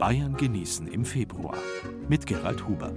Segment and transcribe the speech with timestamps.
[0.00, 1.58] Bayern genießen im Februar.
[2.08, 2.90] Mit Gerald Huber.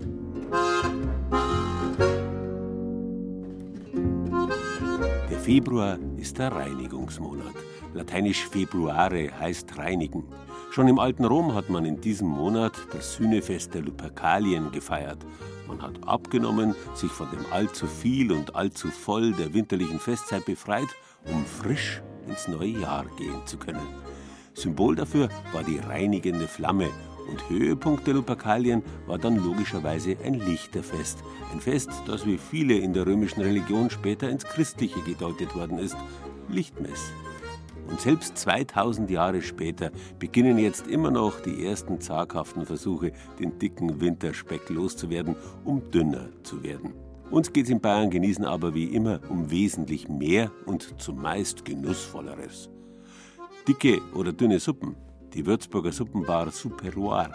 [5.29, 7.55] Der Februar ist der Reinigungsmonat.
[7.93, 10.23] Lateinisch februare heißt reinigen.
[10.71, 15.25] Schon im alten Rom hat man in diesem Monat das Sühnefest der Lupercalien gefeiert.
[15.67, 20.87] Man hat abgenommen, sich von dem allzu viel und allzu voll der winterlichen Festzeit befreit,
[21.25, 24.12] um frisch ins neue Jahr gehen zu können.
[24.53, 26.89] Symbol dafür war die reinigende Flamme
[27.29, 31.23] und Höhepunkt der Lupercalien war dann logischerweise ein Lichterfest.
[31.51, 35.97] Ein Fest, das wie viele in der römischen Religion später ins Christliche gedeutet worden ist.
[36.49, 37.11] Lichtmess.
[37.87, 43.99] Und selbst 2000 Jahre später beginnen jetzt immer noch die ersten zaghaften Versuche, den dicken
[43.99, 46.93] Winterspeck loszuwerden, um dünner zu werden.
[47.29, 52.72] Uns geht's in Bayern genießen aber wie immer um wesentlich mehr und zumeist genussvolleres.
[53.65, 54.93] Dicke oder dünne Suppen,
[55.33, 57.31] die Würzburger Suppenbar Superoir.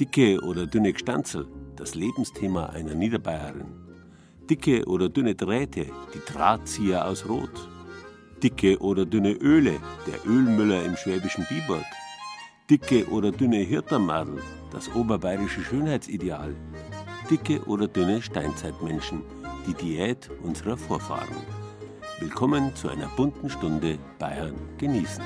[0.00, 3.66] Dicke oder dünne Gstanzel, das Lebensthema einer Niederbayerin.
[4.48, 7.68] Dicke oder dünne Drähte, die Drahtzieher aus Rot.
[8.42, 11.84] Dicke oder dünne Öle, der Ölmüller im schwäbischen Biburg.
[12.70, 14.40] Dicke oder dünne Hirtermadel,
[14.72, 16.56] das oberbayerische Schönheitsideal.
[17.30, 19.20] Dicke oder dünne Steinzeitmenschen,
[19.66, 21.65] die Diät unserer Vorfahren.
[22.18, 25.22] Willkommen zu einer bunten Stunde Bayern genießen.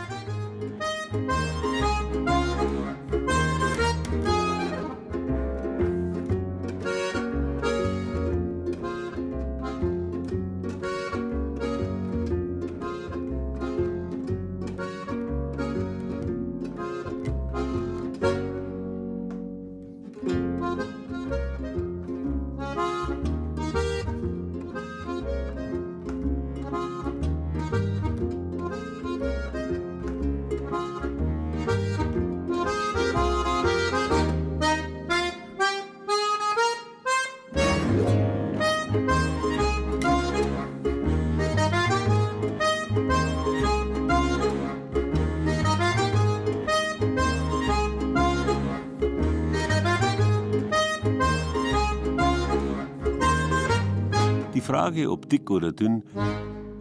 [55.31, 56.03] Dick oder dünn,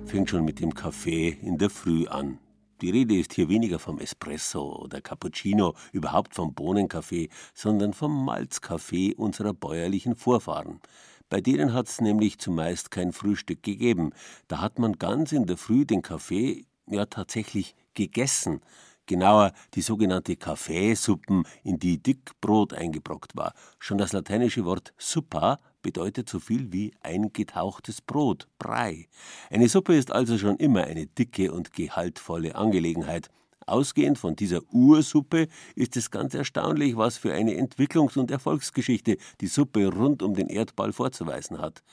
[0.05, 2.39] fängt schon mit dem Kaffee in der Früh an.
[2.81, 9.13] Die Rede ist hier weniger vom Espresso oder Cappuccino, überhaupt vom Bohnenkaffee, sondern vom Malzkaffee
[9.15, 10.79] unserer bäuerlichen Vorfahren.
[11.27, 14.11] Bei denen hat es nämlich zumeist kein Frühstück gegeben.
[14.47, 18.61] Da hat man ganz in der Früh den Kaffee ja tatsächlich gegessen.
[19.05, 23.53] Genauer die sogenannte Kaffeesuppen, in die Dickbrot eingebrockt war.
[23.77, 29.07] Schon das lateinische Wort suppa bedeutet so viel wie eingetauchtes Brot, Brei.
[29.49, 33.29] Eine Suppe ist also schon immer eine dicke und gehaltvolle Angelegenheit.
[33.65, 39.47] Ausgehend von dieser Ursuppe ist es ganz erstaunlich, was für eine Entwicklungs- und Erfolgsgeschichte die
[39.47, 41.83] Suppe rund um den Erdball vorzuweisen hat.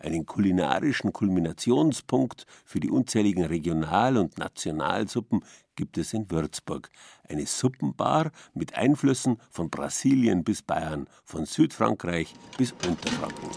[0.00, 5.44] Einen kulinarischen Kulminationspunkt für die unzähligen Regional- und Nationalsuppen
[5.76, 6.88] gibt es in Würzburg.
[7.28, 13.50] Eine Suppenbar mit Einflüssen von Brasilien bis Bayern, von Südfrankreich bis Unterfranken.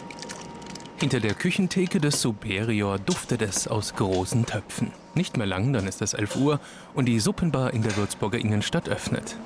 [0.99, 4.91] Hinter der Küchentheke des Superior duftet es aus großen Töpfen.
[5.15, 6.59] Nicht mehr lang, dann ist es 11 Uhr
[6.93, 9.37] und die Suppenbar in der Würzburger Innenstadt öffnet.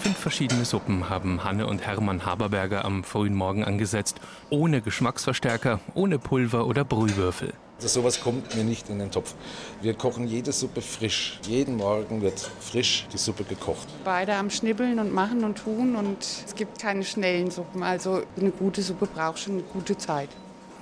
[0.00, 4.18] Fünf verschiedene Suppen haben Hanne und Hermann Haberberger am frühen Morgen angesetzt.
[4.48, 7.52] Ohne Geschmacksverstärker, ohne Pulver oder Brühwürfel.
[7.76, 9.34] Also sowas kommt mir nicht in den Topf.
[9.82, 11.38] Wir kochen jede Suppe frisch.
[11.46, 13.88] Jeden Morgen wird frisch die Suppe gekocht.
[14.02, 17.82] Beide am Schnibbeln und machen und tun und es gibt keine schnellen Suppen.
[17.82, 20.30] Also eine gute Suppe braucht schon eine gute Zeit.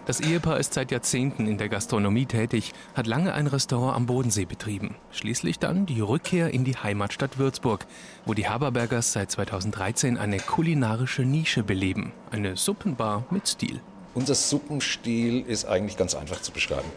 [0.09, 4.47] Das Ehepaar ist seit Jahrzehnten in der Gastronomie tätig, hat lange ein Restaurant am Bodensee
[4.47, 4.95] betrieben.
[5.13, 7.85] Schließlich dann die Rückkehr in die Heimatstadt Würzburg,
[8.25, 12.13] wo die Haberbergers seit 2013 eine kulinarische Nische beleben.
[12.31, 13.83] Eine Suppenbar mit Stil.
[14.15, 16.89] Unser Suppenstil ist eigentlich ganz einfach zu beschreiben.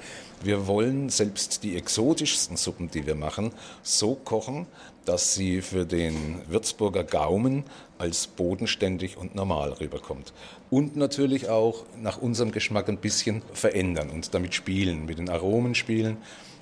[0.43, 3.51] Wir wollen selbst die exotischsten Suppen, die wir machen,
[3.83, 4.65] so kochen,
[5.05, 7.63] dass sie für den Würzburger Gaumen
[7.99, 10.33] als bodenständig und normal rüberkommt.
[10.71, 15.75] Und natürlich auch nach unserem Geschmack ein bisschen verändern und damit spielen, mit den Aromen
[15.75, 16.17] spielen,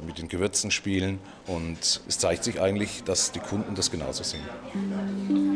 [0.06, 1.20] mit den Gewürzen spielen.
[1.48, 5.49] Und es zeigt sich eigentlich, dass die Kunden das genauso sehen.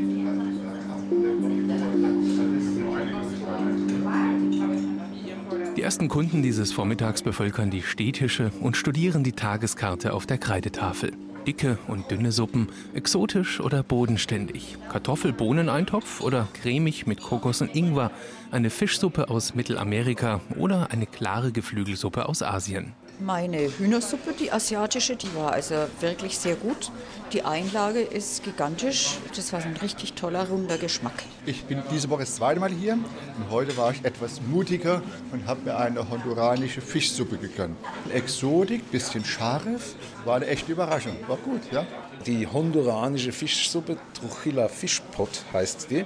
[5.94, 11.12] Ersten Kunden dieses Vormittags bevölkern die Städtische und studieren die Tageskarte auf der Kreidetafel.
[11.46, 18.10] Dicke und dünne Suppen, exotisch oder bodenständig, Kartoffel-Bohneneintopf oder cremig mit Kokos und Ingwer,
[18.50, 22.94] eine Fischsuppe aus Mittelamerika oder eine klare Geflügelsuppe aus Asien.
[23.20, 26.92] Meine Hühnersuppe, die asiatische, die war also wirklich sehr gut.
[27.32, 29.18] Die Einlage ist gigantisch.
[29.36, 31.24] Das war ein richtig toller, runder Geschmack.
[31.46, 35.02] Ich bin diese Woche das zweite Mal hier und heute war ich etwas mutiger
[35.32, 37.78] und habe mir eine honduranische Fischsuppe gegönnt.
[38.12, 39.96] Exotik, bisschen scharf,
[40.26, 41.16] war eine echte Überraschung.
[41.28, 41.86] War gut, ja.
[42.26, 46.06] Die honduranische Fischsuppe, Trujilla Fischpot heißt die,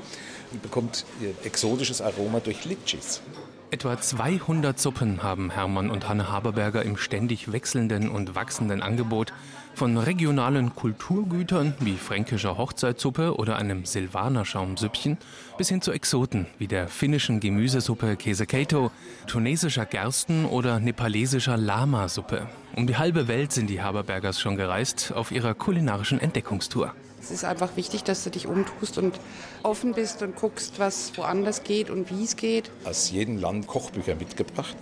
[0.52, 3.22] die bekommt ihr exotisches Aroma durch Litchis.
[3.70, 9.34] Etwa 200 Suppen haben Hermann und Hanne Haberberger im ständig wechselnden und wachsenden Angebot.
[9.76, 15.18] Von regionalen Kulturgütern wie fränkischer Hochzeitssuppe oder einem Silvaner-Schaumsüppchen
[15.58, 18.90] bis hin zu Exoten wie der finnischen Gemüsesuppe Käsekeito,
[19.28, 22.48] tunesischer Gersten- oder nepalesischer Lama-Suppe.
[22.74, 26.94] Um die halbe Welt sind die Haberbergers schon gereist auf ihrer kulinarischen Entdeckungstour.
[27.28, 29.20] Es ist einfach wichtig, dass du dich umtust und
[29.62, 32.72] offen bist und guckst, was woanders geht und wie es geht.
[32.86, 34.78] Aus jedem Land Kochbücher mitgebracht.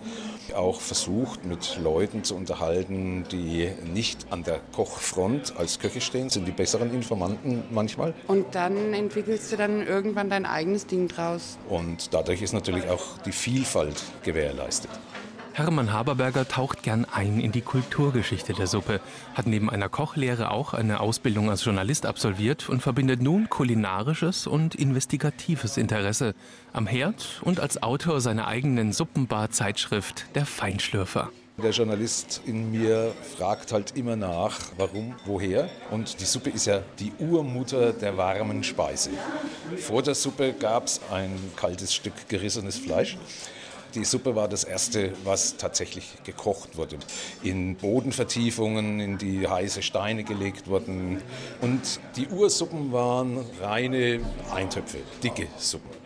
[0.55, 6.47] Auch versucht, mit Leuten zu unterhalten, die nicht an der Kochfront als Köche stehen, sind
[6.47, 8.13] die besseren Informanten manchmal.
[8.27, 11.57] Und dann entwickelst du dann irgendwann dein eigenes Ding draus.
[11.67, 14.91] Und dadurch ist natürlich auch die Vielfalt gewährleistet.
[15.57, 18.99] Hermann Haberberger taucht gern ein in die Kulturgeschichte der Suppe,
[19.35, 24.75] hat neben einer Kochlehre auch eine Ausbildung als Journalist absolviert und verbindet nun kulinarisches und
[24.75, 26.35] investigatives Interesse
[26.73, 31.29] am Herd und als Autor seiner eigenen Suppenbar-Zeitschrift Der Feinschlürfer.
[31.63, 35.69] Der Journalist in mir fragt halt immer nach, warum, woher.
[35.89, 39.11] Und die Suppe ist ja die Urmutter der warmen Speise.
[39.77, 43.17] Vor der Suppe gab es ein kaltes Stück gerissenes Fleisch.
[43.95, 46.97] Die Suppe war das erste, was tatsächlich gekocht wurde.
[47.43, 51.21] In Bodenvertiefungen, in die heiße Steine gelegt wurden.
[51.61, 54.19] Und die Ursuppen waren reine
[54.53, 56.04] Eintöpfe, dicke Suppen.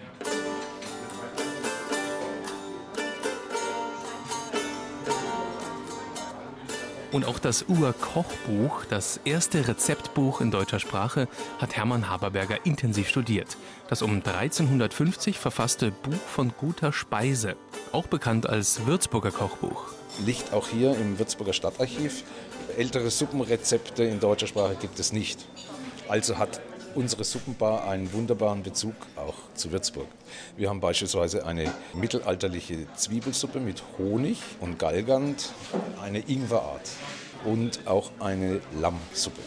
[7.11, 11.27] Und auch das Urkochbuch, das erste Rezeptbuch in deutscher Sprache,
[11.57, 13.57] hat Hermann Haberberger intensiv studiert.
[13.89, 17.55] Das um 1350 verfasste Buch von guter Speise,
[17.93, 19.85] auch bekannt als Würzburger Kochbuch.
[20.23, 22.23] Liegt auch hier im Würzburger Stadtarchiv.
[22.77, 25.47] Ältere Suppenrezepte in deutscher Sprache gibt es nicht.
[26.07, 26.61] Also hat
[26.95, 30.07] unsere Suppenbar einen wunderbaren Bezug auch zu Würzburg.
[30.57, 35.53] Wir haben beispielsweise eine mittelalterliche Zwiebelsuppe mit Honig und Galgant,
[36.01, 36.89] eine Ingwerart
[37.45, 39.41] und auch eine Lammsuppe.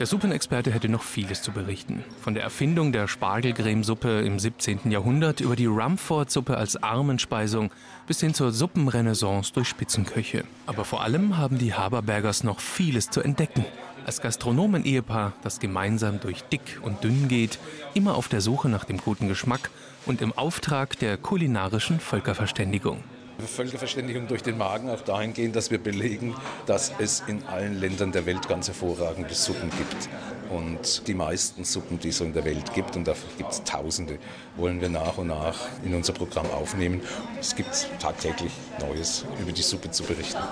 [0.00, 2.02] Der Suppenexperte hätte noch vieles zu berichten.
[2.20, 4.90] Von der Erfindung der Spargelcremesuppe im 17.
[4.90, 7.70] Jahrhundert über die Rumford-Suppe als Armenspeisung
[8.08, 10.42] bis hin zur Suppenrenaissance durch Spitzenköche.
[10.66, 13.64] Aber vor allem haben die Haberbergers noch vieles zu entdecken.
[14.04, 17.58] Als Gastronomen-Ehepaar, das gemeinsam durch dick und dünn geht,
[17.94, 19.70] immer auf der Suche nach dem guten Geschmack
[20.04, 23.02] und im Auftrag der kulinarischen Völkerverständigung.
[23.38, 26.34] Völkerverständigung durch den Magen auch dahingehend, dass wir belegen,
[26.66, 30.08] dass es in allen Ländern der Welt ganz hervorragende Suppen gibt.
[30.50, 34.18] Und die meisten Suppen, die es in der Welt gibt, und dafür gibt es Tausende,
[34.56, 37.00] wollen wir nach und nach in unser Programm aufnehmen.
[37.40, 40.42] Es gibt tagtäglich Neues über die Suppe zu berichten.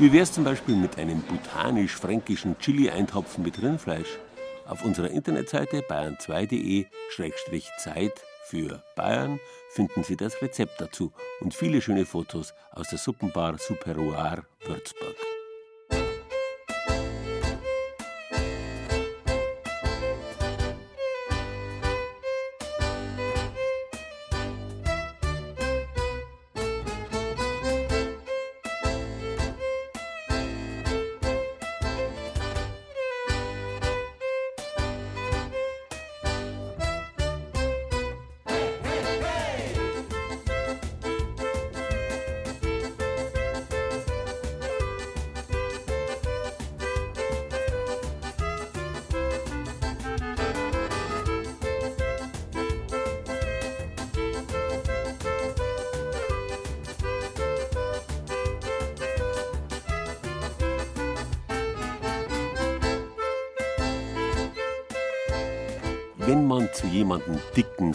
[0.00, 4.18] Wie wäre es zum Beispiel mit einem botanisch-fränkischen Chili-Eintopf mit Rindfleisch?
[4.64, 8.12] Auf unserer Internetseite bayern2.de-zeit
[8.46, 9.38] für Bayern
[9.68, 15.16] finden Sie das Rezept dazu und viele schöne Fotos aus der Suppenbar Superoir Würzburg.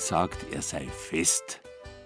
[0.06, 1.62] Sagt, er sei fest,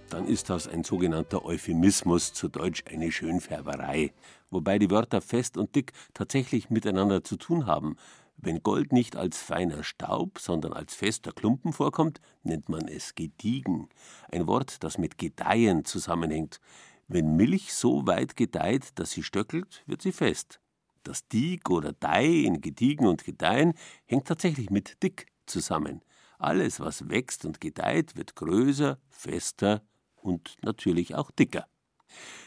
[0.10, 4.13] dann ist das ein sogenannter Euphemismus, zu Deutsch eine Schönfärberei,
[4.50, 7.98] wobei die Wörter fest und dick tatsächlich miteinander zu tun haben.
[8.38, 13.89] Wenn Gold nicht als feiner Staub, sondern als fester Klumpen vorkommt, nennt man es gediegen,
[14.32, 16.62] ein Wort, das mit gedeihen zusammenhängt.
[17.10, 20.62] Wenn Milch so weit gedeiht, dass sie stöckelt, wird sie fest.
[21.03, 23.74] Das Dieg oder Dei in Gediegen und Gedeihen
[24.06, 26.01] hängt tatsächlich mit dick zusammen.
[26.39, 29.84] Alles, was wächst und gedeiht, wird größer, fester
[30.15, 31.67] und natürlich auch dicker.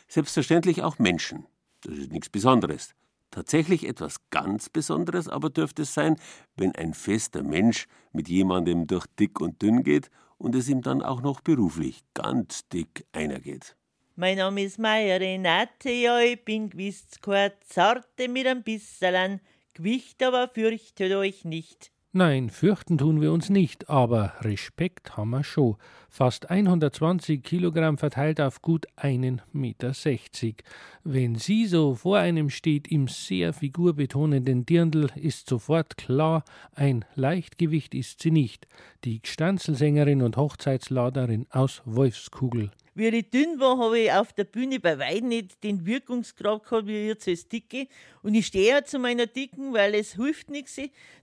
[0.08, 1.46] Selbstverständlich auch Menschen.
[1.82, 2.94] Das ist nichts Besonderes.
[3.30, 6.16] Tatsächlich etwas ganz Besonderes aber dürfte es sein,
[6.56, 11.02] wenn ein fester Mensch mit jemandem durch dick und dünn geht und es ihm dann
[11.02, 13.76] auch noch beruflich ganz dick einer geht.
[14.16, 19.40] Mein Name ist Meier Renate, ja, ich bin gewiss keine Zarte mit ein bisschen
[19.74, 21.91] Gewicht, aber fürchtet euch nicht.
[22.14, 25.76] Nein, fürchten tun wir uns nicht, aber Respekt haben wir schon.
[26.10, 29.94] Fast 120 Kilogramm verteilt auf gut einen Meter.
[29.94, 30.62] sechzig.
[31.04, 37.94] Wenn sie so vor einem steht im sehr figurbetonenden Dirndl, ist sofort klar, ein Leichtgewicht
[37.94, 38.66] ist sie nicht.
[39.04, 42.72] Die Gstanzelsängerin und Hochzeitsladerin aus Wolfskugel.
[42.94, 46.86] Wie ich dünn war, habe ich auf der Bühne bei weitem nicht den Wirkungsgrad gehabt
[46.86, 47.86] wie jetzt als Dicke.
[48.22, 50.78] Und ich stehe ja zu meiner Dicken, weil es hilft nichts.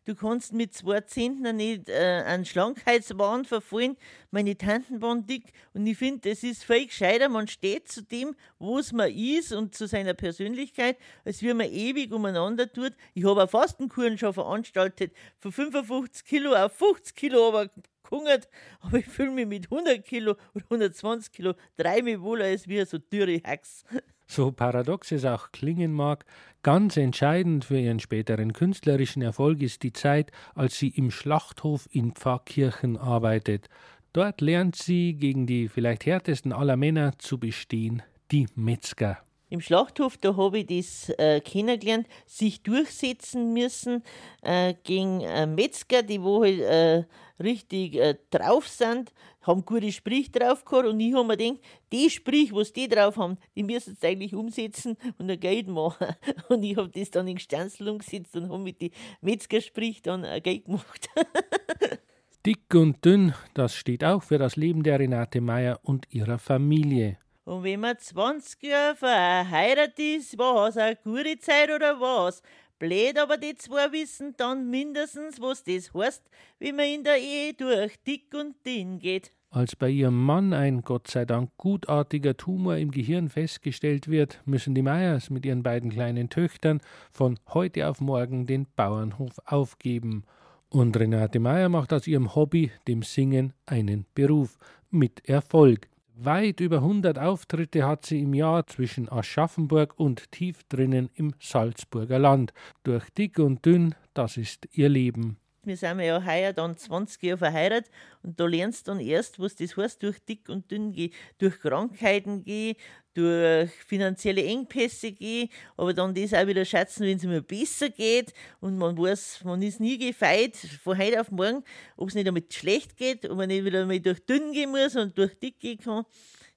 [0.06, 3.98] Du kannst mit zwei Zentner nicht äh, einen Schlankheitswahn verfallen.
[4.32, 5.44] Meine Tanten waren dick.
[5.76, 9.54] Und ich finde, es ist viel gescheiter, man steht zu dem, wo es man ist
[9.54, 12.94] und zu seiner Persönlichkeit, als wie man ewig umeinander tut.
[13.14, 17.70] Ich habe eine Fastenkuren schon veranstaltet, von 55 Kilo auf 50 Kilo, aber
[18.10, 18.50] gehungert,
[18.82, 22.98] aber ich fühle mich mit 100 Kilo oder 120 Kilo dreimal wohler als wie so
[22.98, 23.84] dürre Hacks.
[24.28, 26.24] So paradox es auch klingen mag,
[26.62, 32.12] ganz entscheidend für ihren späteren künstlerischen Erfolg ist die Zeit, als sie im Schlachthof in
[32.12, 33.70] Pfarrkirchen arbeitet.
[34.14, 39.18] Dort lernt sie, gegen die vielleicht härtesten aller Männer zu bestehen, die Metzger.
[39.50, 44.04] Im Schlachthof, da habe ich das äh, kennengelernt, sich durchsetzen müssen
[44.42, 47.04] äh, gegen äh, Metzger, die wo halt äh,
[47.42, 51.60] richtig äh, drauf sind, haben gute Sprich drauf gehabt und ich habe mir gedacht,
[51.92, 56.08] die Sprich, was die drauf haben, die müssen es eigentlich umsetzen und ein Geld machen.
[56.50, 58.92] Und ich habe das dann in Stanzel umgesetzt und habe mit den
[59.22, 61.10] Metzgersprich dann ein Geld gemacht.
[62.46, 67.18] Dick und dünn, das steht auch für das Leben der Renate Meyer und ihrer Familie.
[67.50, 72.44] Und wenn man 20 Jahre verheiratet ist, war es eine gute Zeit oder was?
[72.78, 76.30] Blöd, aber die zwei wissen dann mindestens, was das heißt,
[76.60, 79.32] wie man in der Ehe durch dick und dünn geht.
[79.50, 84.76] Als bei ihrem Mann ein Gott sei Dank gutartiger Tumor im Gehirn festgestellt wird, müssen
[84.76, 90.24] die Meyers mit ihren beiden kleinen Töchtern von heute auf morgen den Bauernhof aufgeben.
[90.70, 94.60] Und Renate Meyer macht aus ihrem Hobby, dem Singen, einen Beruf
[94.92, 95.90] mit Erfolg.
[96.22, 102.20] Weit über 100 Auftritte hat sie im Jahr zwischen Aschaffenburg und tief drinnen im Salzburger
[102.20, 102.52] Land.
[102.84, 105.38] Durch dick und dünn, das ist ihr Leben.
[105.70, 107.92] Wir sind ja heuer dann 20 Jahre verheiratet
[108.24, 111.60] und da lernst du dann erst, was das heißt, durch dick und dünn gehen, durch
[111.60, 112.76] Krankheiten gehen,
[113.14, 115.48] durch finanzielle Engpässe gehen,
[115.78, 119.62] aber dann das auch wieder schätzen, wenn es mir besser geht und man weiß, man
[119.62, 121.64] ist nie gefeit von heute auf morgen,
[121.98, 124.96] ob es nicht damit schlecht geht und man nicht wieder mal durch dünn gehen muss
[124.96, 126.04] und durch dick gehen kann.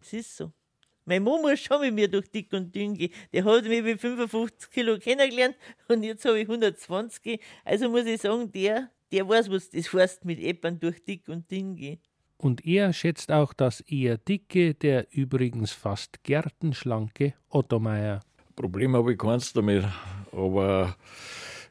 [0.00, 0.52] Es ist so.
[1.04, 3.12] Mein Mann muss schon mit mir durch dick und dünn gehen.
[3.32, 5.56] Der hat mich mit 55 Kilo kennengelernt
[5.88, 7.40] und jetzt habe ich 120.
[7.64, 11.50] Also muss ich sagen, der, der weiß, was das heißt, mit Eppern durch dick und
[11.50, 12.00] dünn gehen.
[12.38, 18.20] Und er schätzt auch das eher dicke, der übrigens fast gärtenschlanke Otto Meier.
[18.56, 19.84] Problem habe ich keins damit,
[20.32, 20.96] aber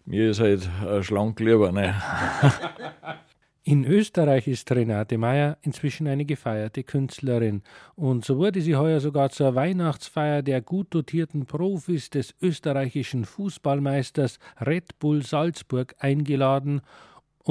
[0.06, 0.70] mir ist halt
[1.02, 1.72] schlank lieber.
[1.72, 1.94] Ne?
[3.64, 7.62] In Österreich ist Renate Meyer inzwischen eine gefeierte Künstlerin
[7.96, 14.40] und so wurde sie heuer sogar zur Weihnachtsfeier der gut dotierten Profis des österreichischen Fußballmeisters
[14.62, 16.82] Red Bull Salzburg eingeladen,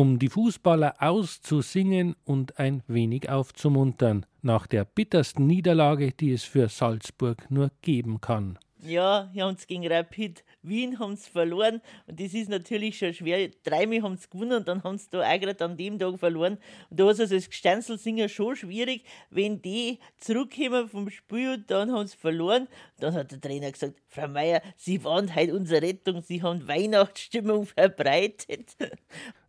[0.00, 6.70] um die Fußballer auszusingen und ein wenig aufzumuntern nach der bittersten Niederlage, die es für
[6.70, 8.58] Salzburg nur geben kann.
[8.82, 13.50] Ja, wir haben es gegen Rapid Wien haben verloren und das ist natürlich schon schwer.
[13.62, 16.56] Dreimal haben sie gewonnen und dann haben sie da auch gerade an dem Tag verloren.
[16.88, 21.92] Und da ist also das Gestanzelsinger schon schwierig, wenn die zurückkommen vom Spiel und dann
[21.92, 22.68] haben sie verloren.
[23.00, 27.66] Dann hat der Trainer gesagt, Frau Meier, Sie waren heute unsere Rettung, Sie haben Weihnachtsstimmung
[27.66, 28.76] verbreitet.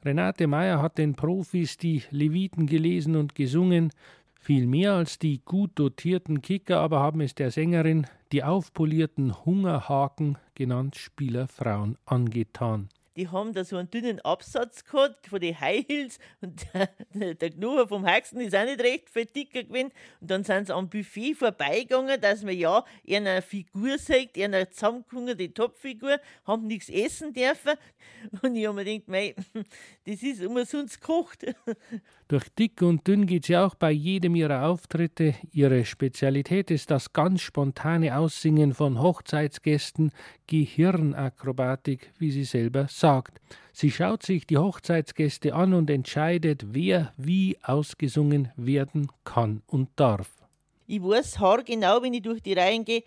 [0.03, 3.91] Renate Meyer hat den Profis die Leviten gelesen und gesungen.
[4.39, 10.37] Viel mehr als die gut dotierten Kicker aber haben es der Sängerin die aufpolierten Hungerhaken,
[10.55, 12.89] genannt Spielerfrauen, angetan.
[13.15, 16.65] Die haben da so einen dünnen Absatz gehabt von den High Heels und
[17.13, 19.91] der, der Knucher vom Haxen ist auch nicht recht viel dicker gewesen.
[20.21, 25.53] Und dann sind sie am Buffet vorbeigegangen, dass man ja eine Figur sagt, eine zusammengehungerte
[25.53, 27.73] Topfigur, haben nichts essen dürfen.
[28.41, 29.35] Und ich habe mir gedacht, mei,
[30.05, 31.45] das ist umsonst gekocht.
[32.27, 35.35] Durch dick und dünn geht sie auch bei jedem ihrer Auftritte.
[35.51, 40.11] Ihre Spezialität ist das ganz spontane Aussingen von Hochzeitsgästen,
[40.47, 43.00] Gehirnakrobatik, wie sie selber sagt.
[43.73, 50.29] Sie schaut sich die Hochzeitsgäste an und entscheidet, wer wie ausgesungen werden kann und darf.
[50.87, 53.03] Ich weiß haargenau, wenn ich durch die Reihen gehe,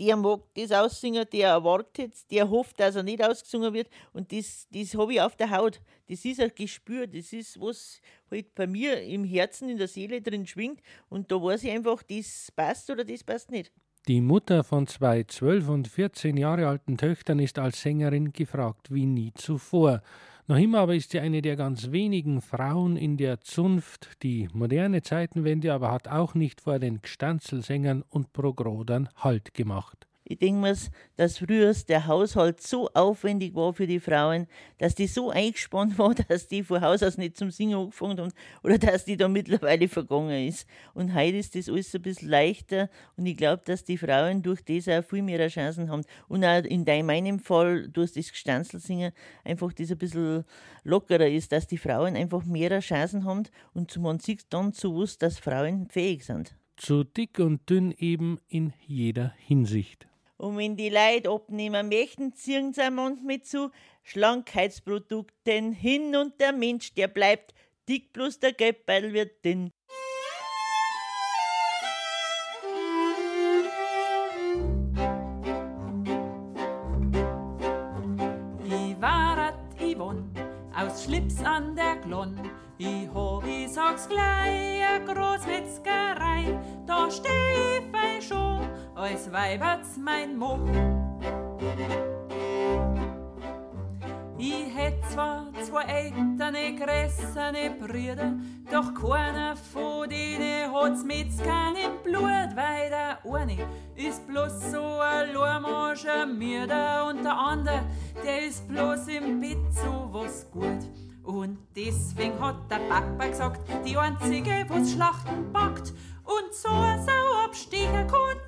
[0.00, 3.88] der mag das aussingen, der erwartet der hofft, dass er nicht ausgesungen wird.
[4.12, 5.80] Und das, das habe ich auf der Haut.
[6.08, 8.00] Das ist ein Gespür, das ist was
[8.30, 10.80] halt bei mir im Herzen, in der Seele drin schwingt.
[11.08, 13.72] Und da weiß ich einfach, das passt oder das passt nicht.
[14.08, 19.04] Die Mutter von zwei zwölf und 14 Jahre alten Töchtern ist als Sängerin gefragt wie
[19.04, 20.00] nie zuvor.
[20.46, 24.22] Noch immer aber ist sie eine der ganz wenigen Frauen in der Zunft.
[24.22, 30.07] Die moderne Zeitenwende aber hat auch nicht vor den Gstanzelsängern und Progrodern Halt gemacht.
[30.30, 30.76] Ich denke mir,
[31.16, 36.14] dass früher der Haushalt so aufwendig war für die Frauen, dass die so eingespannt war,
[36.28, 38.32] dass die von Haus aus nicht zum Singen angefangen haben
[38.62, 40.68] oder dass die da mittlerweile vergangen ist.
[40.92, 44.62] Und heute ist das alles ein bisschen leichter und ich glaube, dass die Frauen durch
[44.62, 46.02] das auch viel mehr Chancen haben.
[46.28, 49.12] Und auch in meinem Fall, durch das Gestanzelsingen,
[49.44, 50.44] einfach das ein bisschen
[50.84, 55.38] lockerer ist, dass die Frauen einfach mehr Chancen haben und man sieht dann zu dass
[55.38, 56.54] Frauen fähig sind.
[56.76, 60.07] Zu dick und dünn eben in jeder Hinsicht.
[60.38, 63.70] Und wenn die Leute abnehmen möchten, ziehen sie am Mund mit zu
[64.04, 67.54] Schlankheitsprodukten hin und der Mensch, der bleibt
[67.88, 69.72] dick, plus der Geldbeutel wird dünn.
[80.80, 82.38] Aus Schlips an der Glonn.
[82.78, 87.82] Ich hab, ich sag's gleich, a Großmetzgerei, da steh
[88.16, 88.60] ich schon
[88.98, 90.58] als Weiberts mein Mo.
[94.36, 98.32] Ich hätt zwar zwei älterne, größere Brüder,
[98.70, 103.58] doch keiner von denen hat's mit im Blut, weil der eine
[103.94, 107.82] ist bloß so ein Lormarscher Mörder und der andere,
[108.24, 110.88] der ist bloß im Bett so was gut.
[111.22, 115.92] Und deswegen hat der Papa gesagt, die einzige, wo's Schlachten packt
[116.24, 118.47] und so ein Sau absteigen kann,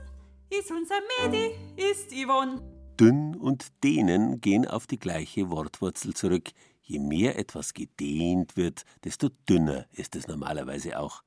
[0.51, 2.61] ist unser Medi, ist Yvonne.
[2.99, 6.51] Dünn und dehnen gehen auf die gleiche Wortwurzel zurück.
[6.83, 11.23] Je mehr etwas gedehnt wird, desto dünner ist es normalerweise auch.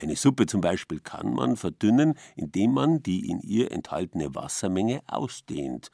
[0.00, 5.90] Eine Suppe zum Beispiel kann man verdünnen, indem man die in ihr enthaltene Wassermenge ausdehnt.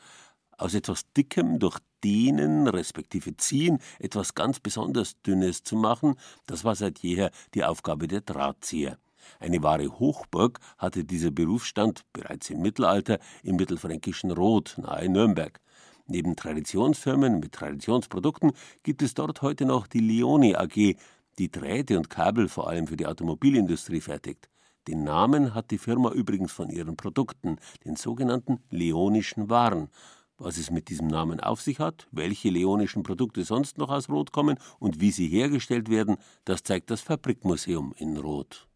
[0.58, 6.14] Aus etwas Dickem durch Dehnen respektive Ziehen etwas ganz besonders Dünnes zu machen,
[6.46, 8.98] das war seit jeher die Aufgabe der Drahtzieher.
[9.40, 15.60] Eine wahre Hochburg hatte dieser Berufsstand bereits im Mittelalter im mittelfränkischen Roth nahe Nürnberg.
[16.08, 20.96] Neben Traditionsfirmen mit Traditionsprodukten gibt es dort heute noch die Leoni AG,
[21.38, 24.48] die Drähte und Kabel vor allem für die Automobilindustrie fertigt.
[24.86, 29.88] Den Namen hat die Firma übrigens von ihren Produkten, den sogenannten leonischen Waren.
[30.38, 34.32] Was es mit diesem Namen auf sich hat, welche leonischen Produkte sonst noch aus Rot
[34.32, 38.68] kommen und wie sie hergestellt werden, das zeigt das Fabrikmuseum in Rot.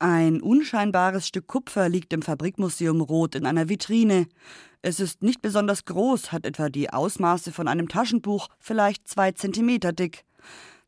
[0.00, 4.28] Ein unscheinbares Stück Kupfer liegt im Fabrikmuseum Rot in einer Vitrine.
[4.80, 9.92] Es ist nicht besonders groß, hat etwa die Ausmaße von einem Taschenbuch, vielleicht zwei Zentimeter
[9.92, 10.24] dick.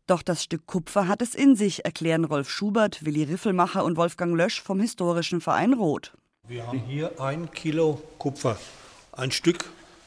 [0.07, 4.37] Doch das Stück Kupfer hat es in sich, erklären Rolf Schubert, Willi Riffelmacher und Wolfgang
[4.37, 6.12] Lösch vom Historischen Verein Rot.
[6.46, 8.59] Wir haben hier ein Kilo Kupfer,
[9.11, 9.64] ein Stück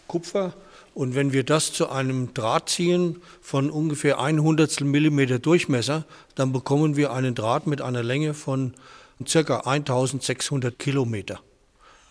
[0.07, 0.53] Kupfer.
[0.93, 6.51] Und wenn wir das zu einem Draht ziehen von ungefähr ein Hundertstel Millimeter Durchmesser, dann
[6.51, 8.73] bekommen wir einen Draht mit einer Länge von
[9.25, 9.61] ca.
[9.65, 11.39] 1600 Kilometer.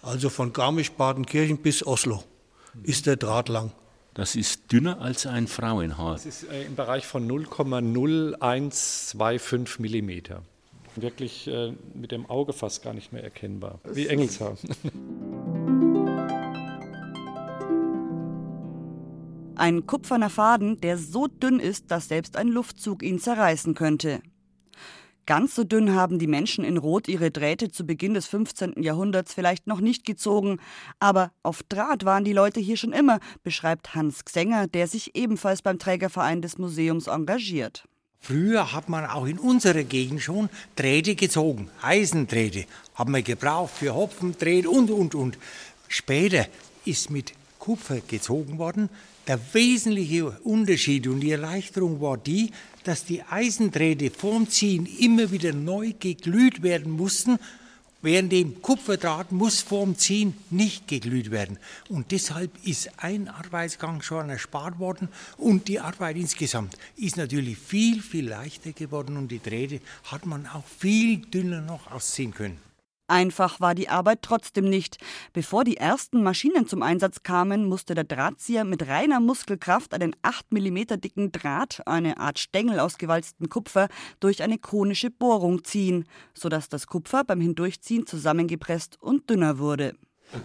[0.02, 2.24] Also von Garmisch-Partenkirchen bis Oslo
[2.82, 3.70] ist der Draht lang.
[4.14, 6.14] Das ist dünner als ein Frauenhaar.
[6.14, 10.42] Das ist äh, im Bereich von 0,0125 Millimeter.
[10.96, 13.80] Wirklich äh, mit dem Auge fast gar nicht mehr erkennbar.
[13.84, 14.58] Wie Engelshaar.
[19.62, 24.20] Ein kupferner Faden, der so dünn ist, dass selbst ein Luftzug ihn zerreißen könnte.
[25.24, 28.82] Ganz so dünn haben die Menschen in Rot ihre Drähte zu Beginn des 15.
[28.82, 30.58] Jahrhunderts vielleicht noch nicht gezogen,
[30.98, 35.62] aber auf Draht waren die Leute hier schon immer, beschreibt Hans Gsänger, der sich ebenfalls
[35.62, 37.84] beim Trägerverein des Museums engagiert.
[38.18, 42.64] Früher hat man auch in unserer Gegend schon Drähte gezogen, Eisendrähte
[42.96, 45.38] haben wir gebraucht für Hopfendrähte und und und.
[45.86, 46.48] Später
[46.84, 48.90] ist mit Kupfer gezogen worden,
[49.28, 52.50] Der wesentliche Unterschied und die Erleichterung war die,
[52.82, 57.38] dass die Eisendrähte vorm Ziehen immer wieder neu geglüht werden mussten,
[58.02, 61.58] während dem Kupferdraht muss vorm Ziehen nicht geglüht werden.
[61.88, 65.08] Und deshalb ist ein Arbeitsgang schon erspart worden
[65.38, 70.48] und die Arbeit insgesamt ist natürlich viel, viel leichter geworden und die Drähte hat man
[70.48, 72.71] auch viel dünner noch ausziehen können.
[73.12, 74.96] Einfach war die Arbeit trotzdem nicht.
[75.34, 80.50] Bevor die ersten Maschinen zum Einsatz kamen, musste der Drahtzieher mit reiner Muskelkraft einen 8
[80.50, 83.88] mm dicken Draht, eine Art Stängel aus gewalztem Kupfer,
[84.20, 89.94] durch eine konische Bohrung ziehen, sodass das Kupfer beim Hindurchziehen zusammengepresst und dünner wurde.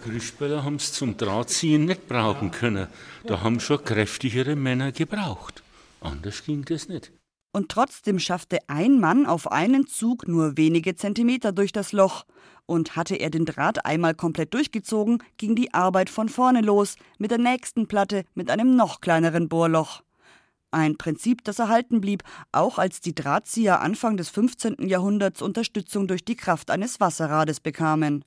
[0.04, 2.88] Grischböller haben es zum Drahtziehen nicht brauchen können.
[3.24, 5.62] Da haben schon kräftigere Männer gebraucht.
[6.02, 7.12] Anders ging das nicht.
[7.52, 12.24] Und trotzdem schaffte ein Mann auf einen Zug nur wenige Zentimeter durch das Loch.
[12.66, 17.30] Und hatte er den Draht einmal komplett durchgezogen, ging die Arbeit von vorne los, mit
[17.30, 20.02] der nächsten Platte mit einem noch kleineren Bohrloch.
[20.70, 24.86] Ein Prinzip, das erhalten blieb, auch als die Drahtzieher Anfang des 15.
[24.86, 28.22] Jahrhunderts Unterstützung durch die Kraft eines Wasserrades bekamen.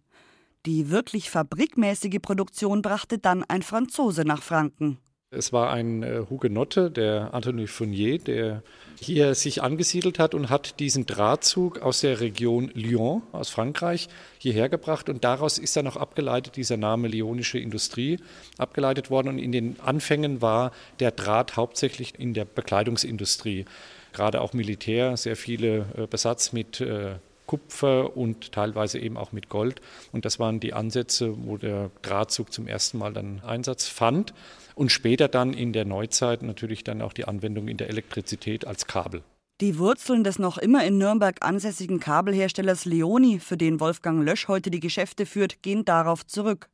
[0.65, 4.97] Die wirklich fabrikmäßige Produktion brachte dann ein Franzose nach Franken.
[5.33, 8.63] Es war ein äh, Hugenotte, der Anthony Fournier, der
[8.99, 14.67] hier sich angesiedelt hat und hat diesen Drahtzug aus der Region Lyon, aus Frankreich, hierher
[14.67, 15.07] gebracht.
[15.07, 18.19] Und daraus ist dann auch abgeleitet dieser Name Lyonische Industrie
[18.57, 19.29] abgeleitet worden.
[19.29, 23.63] Und in den Anfängen war der Draht hauptsächlich in der Bekleidungsindustrie,
[24.11, 27.15] gerade auch Militär, sehr viele äh, Besatz mit äh,
[27.45, 29.79] Kupfer und teilweise eben auch mit Gold.
[30.11, 34.33] Und das waren die Ansätze, wo der Drahtzug zum ersten Mal dann Einsatz fand
[34.75, 38.87] und später dann in der Neuzeit natürlich dann auch die Anwendung in der Elektrizität als
[38.87, 39.23] Kabel.
[39.61, 44.71] Die Wurzeln des noch immer in Nürnberg ansässigen Kabelherstellers Leoni, für den Wolfgang Lösch heute
[44.71, 46.67] die Geschäfte führt, gehen darauf zurück.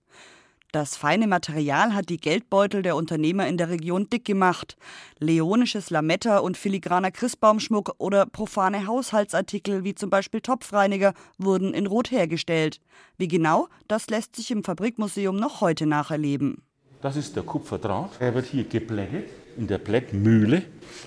[0.74, 4.78] Das feine Material hat die Geldbeutel der Unternehmer in der Region dick gemacht.
[5.18, 12.12] Leonisches Lametta und filigraner Christbaumschmuck oder profane Haushaltsartikel wie zum Beispiel Topfreiniger wurden in Rot
[12.12, 12.82] hergestellt.
[13.18, 16.62] Wie genau, das lässt sich im Fabrikmuseum noch heute nacherleben.
[17.02, 18.12] Das ist der Kupferdraht.
[18.20, 20.64] Er wird hier geblättet in der Blättmühle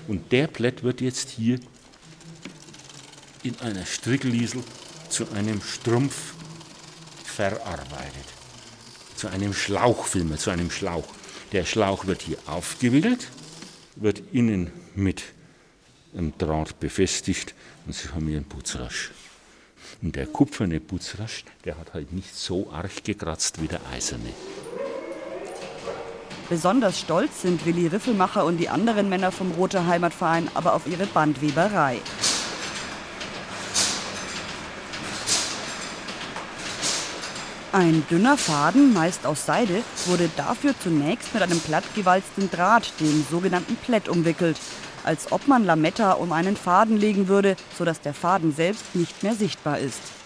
[0.08, 1.58] und der Blätt wird jetzt hier
[3.42, 4.62] in einer Strickliesel
[5.08, 6.34] zu einem Strumpf
[7.24, 8.26] verarbeitet.
[9.16, 11.06] Zu einem Schlauchfilmer, zu einem Schlauch.
[11.52, 13.28] Der Schlauch wird hier aufgewickelt,
[13.96, 15.22] wird innen mit
[16.14, 17.54] einem Draht befestigt
[17.86, 19.10] und Sie haben hier einen Putzrasch.
[20.02, 24.32] Und der kupferne Putzrasch, der hat halt nicht so arg gekratzt wie der eiserne.
[26.50, 31.06] Besonders stolz sind Willi Riffelmacher und die anderen Männer vom Rote Heimatverein aber auf ihre
[31.06, 32.00] Bandweberei.
[37.70, 43.76] Ein dünner Faden, meist aus Seide, wurde dafür zunächst mit einem plattgewalzten Draht, dem sogenannten
[43.76, 44.56] Plätt, umwickelt,
[45.04, 49.36] als ob man Lametta um einen Faden legen würde, sodass der Faden selbst nicht mehr
[49.36, 50.19] sichtbar ist.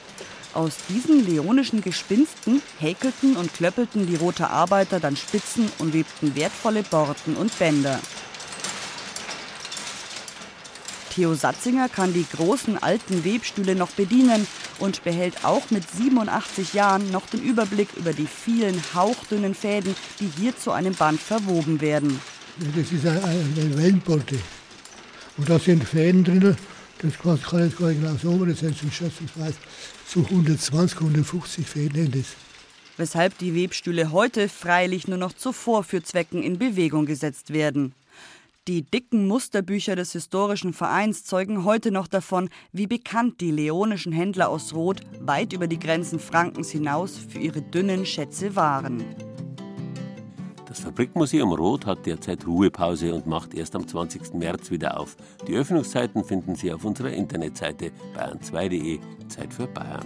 [0.54, 6.84] Aus diesen leonischen Gespinsten häkelten und klöppelten die rote Arbeiter dann Spitzen und webten wertvolle
[6.84, 7.98] Borten und Bänder.
[11.12, 14.46] Theo Satzinger kann die großen alten Webstühle noch bedienen
[14.78, 20.30] und behält auch mit 87 Jahren noch den Überblick über die vielen hauchdünnen Fäden, die
[20.36, 22.20] hier zu einem Band verwoben werden.
[22.76, 24.38] Das ist eine, Wellenborte.
[25.36, 26.56] Und da sind Fäden drin,
[26.98, 29.56] das kann, ich gar nicht genau sagen, das sind schätzungsweise
[30.06, 32.36] so 120, 150 Fäden das.
[32.96, 37.94] Weshalb die Webstühle heute freilich nur noch zu Vorführzwecken in Bewegung gesetzt werden.
[38.66, 44.48] Die dicken Musterbücher des historischen Vereins zeugen heute noch davon, wie bekannt die leonischen Händler
[44.48, 49.04] aus Roth weit über die Grenzen Frankens hinaus für ihre dünnen Schätze waren.
[50.74, 54.34] Das Fabrikmuseum Roth hat derzeit Ruhepause und macht erst am 20.
[54.34, 55.16] März wieder auf.
[55.46, 58.98] Die Öffnungszeiten finden Sie auf unserer Internetseite bayern2.de.
[59.28, 60.04] Zeit für Bayern.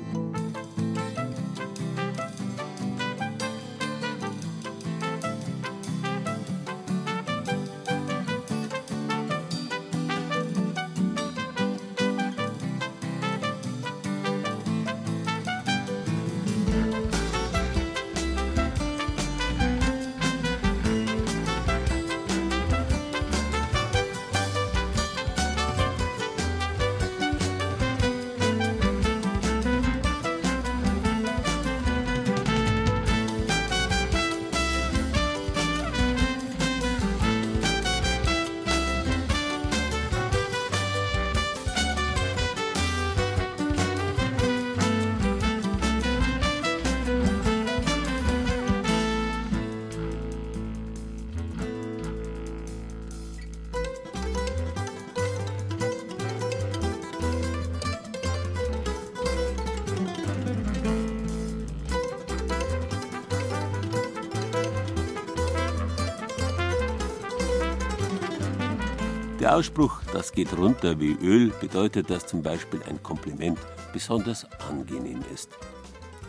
[69.58, 73.58] Ausspruch, das geht runter wie Öl, bedeutet, dass zum Beispiel ein Kompliment
[73.92, 75.50] besonders angenehm ist.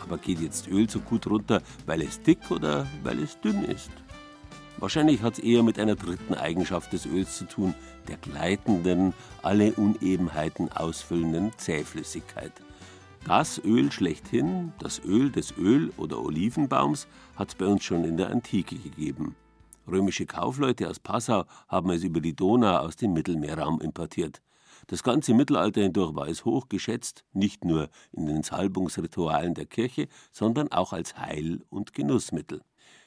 [0.02, 3.92] Aber geht jetzt Öl so gut runter, weil es dick oder weil es dünn ist?
[4.78, 7.72] Wahrscheinlich hat es eher mit einer dritten Eigenschaft des Öls zu tun,
[8.08, 12.52] der gleitenden, alle Unebenheiten ausfüllenden Zähflüssigkeit.
[13.28, 18.16] Das Öl schlechthin, das Öl des Öl- oder Olivenbaums, hat es bei uns schon in
[18.16, 19.36] der Antike gegeben.
[19.90, 24.40] Römische Kaufleute aus Passau haben es über die Donau aus dem Mittelmeerraum importiert.
[24.86, 30.08] Das ganze Mittelalter hindurch war es hoch geschätzt, nicht nur in den Salbungsritualen der Kirche,
[30.32, 32.62] sondern auch als Heil- und Genussmittel.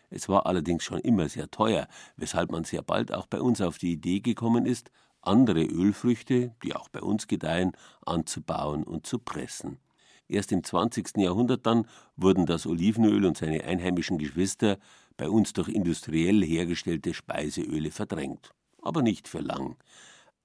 [0.10, 3.78] Es war allerdings schon immer sehr teuer, weshalb man sehr bald auch bei uns auf
[3.78, 4.92] die Idee gekommen ist,
[5.22, 7.72] andere Ölfrüchte, die auch bei uns gedeihen,
[8.06, 9.80] anzubauen und zu pressen.
[10.28, 11.18] Erst im 20.
[11.18, 14.78] Jahrhundert dann wurden das Olivenöl und seine einheimischen Geschwister
[15.18, 18.54] bei uns durch industriell hergestellte Speiseöle verdrängt.
[18.82, 19.78] Aber nicht für lang.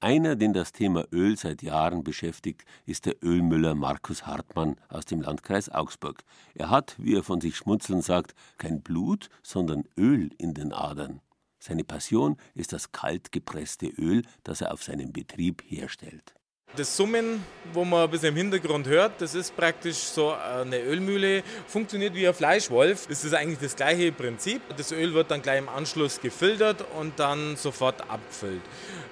[0.01, 5.21] Einer, den das Thema Öl seit Jahren beschäftigt, ist der Ölmüller Markus Hartmann aus dem
[5.21, 6.23] Landkreis Augsburg.
[6.55, 11.21] Er hat, wie er von sich schmunzeln sagt, kein Blut, sondern Öl in den Adern.
[11.59, 16.38] Seine Passion ist das kalt gepresste Öl, das er auf seinem Betrieb herstellt.
[16.77, 21.43] Das Summen, wo man ein bisschen im Hintergrund hört, das ist praktisch so eine Ölmühle,
[21.67, 23.07] funktioniert wie ein Fleischwolf.
[23.07, 24.61] Das ist eigentlich das gleiche Prinzip.
[24.77, 28.61] Das Öl wird dann gleich im Anschluss gefiltert und dann sofort abgefüllt.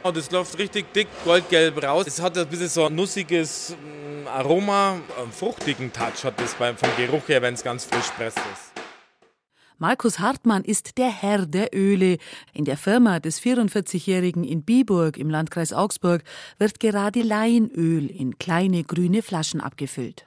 [0.03, 2.07] Und das läuft richtig dick goldgelb raus.
[2.07, 6.77] Es hat ein bisschen so ein nussiges mm, Aroma, einen fruchtigen Touch hat das vom
[6.97, 8.86] Geruch her, wenn es ganz frisch presst ist.
[9.79, 12.17] Markus Hartmann ist der Herr der Öle.
[12.55, 16.25] In der Firma des 44-Jährigen in Biburg im Landkreis Augsburg
[16.59, 20.25] wird gerade Laienöl in kleine grüne Flaschen abgefüllt.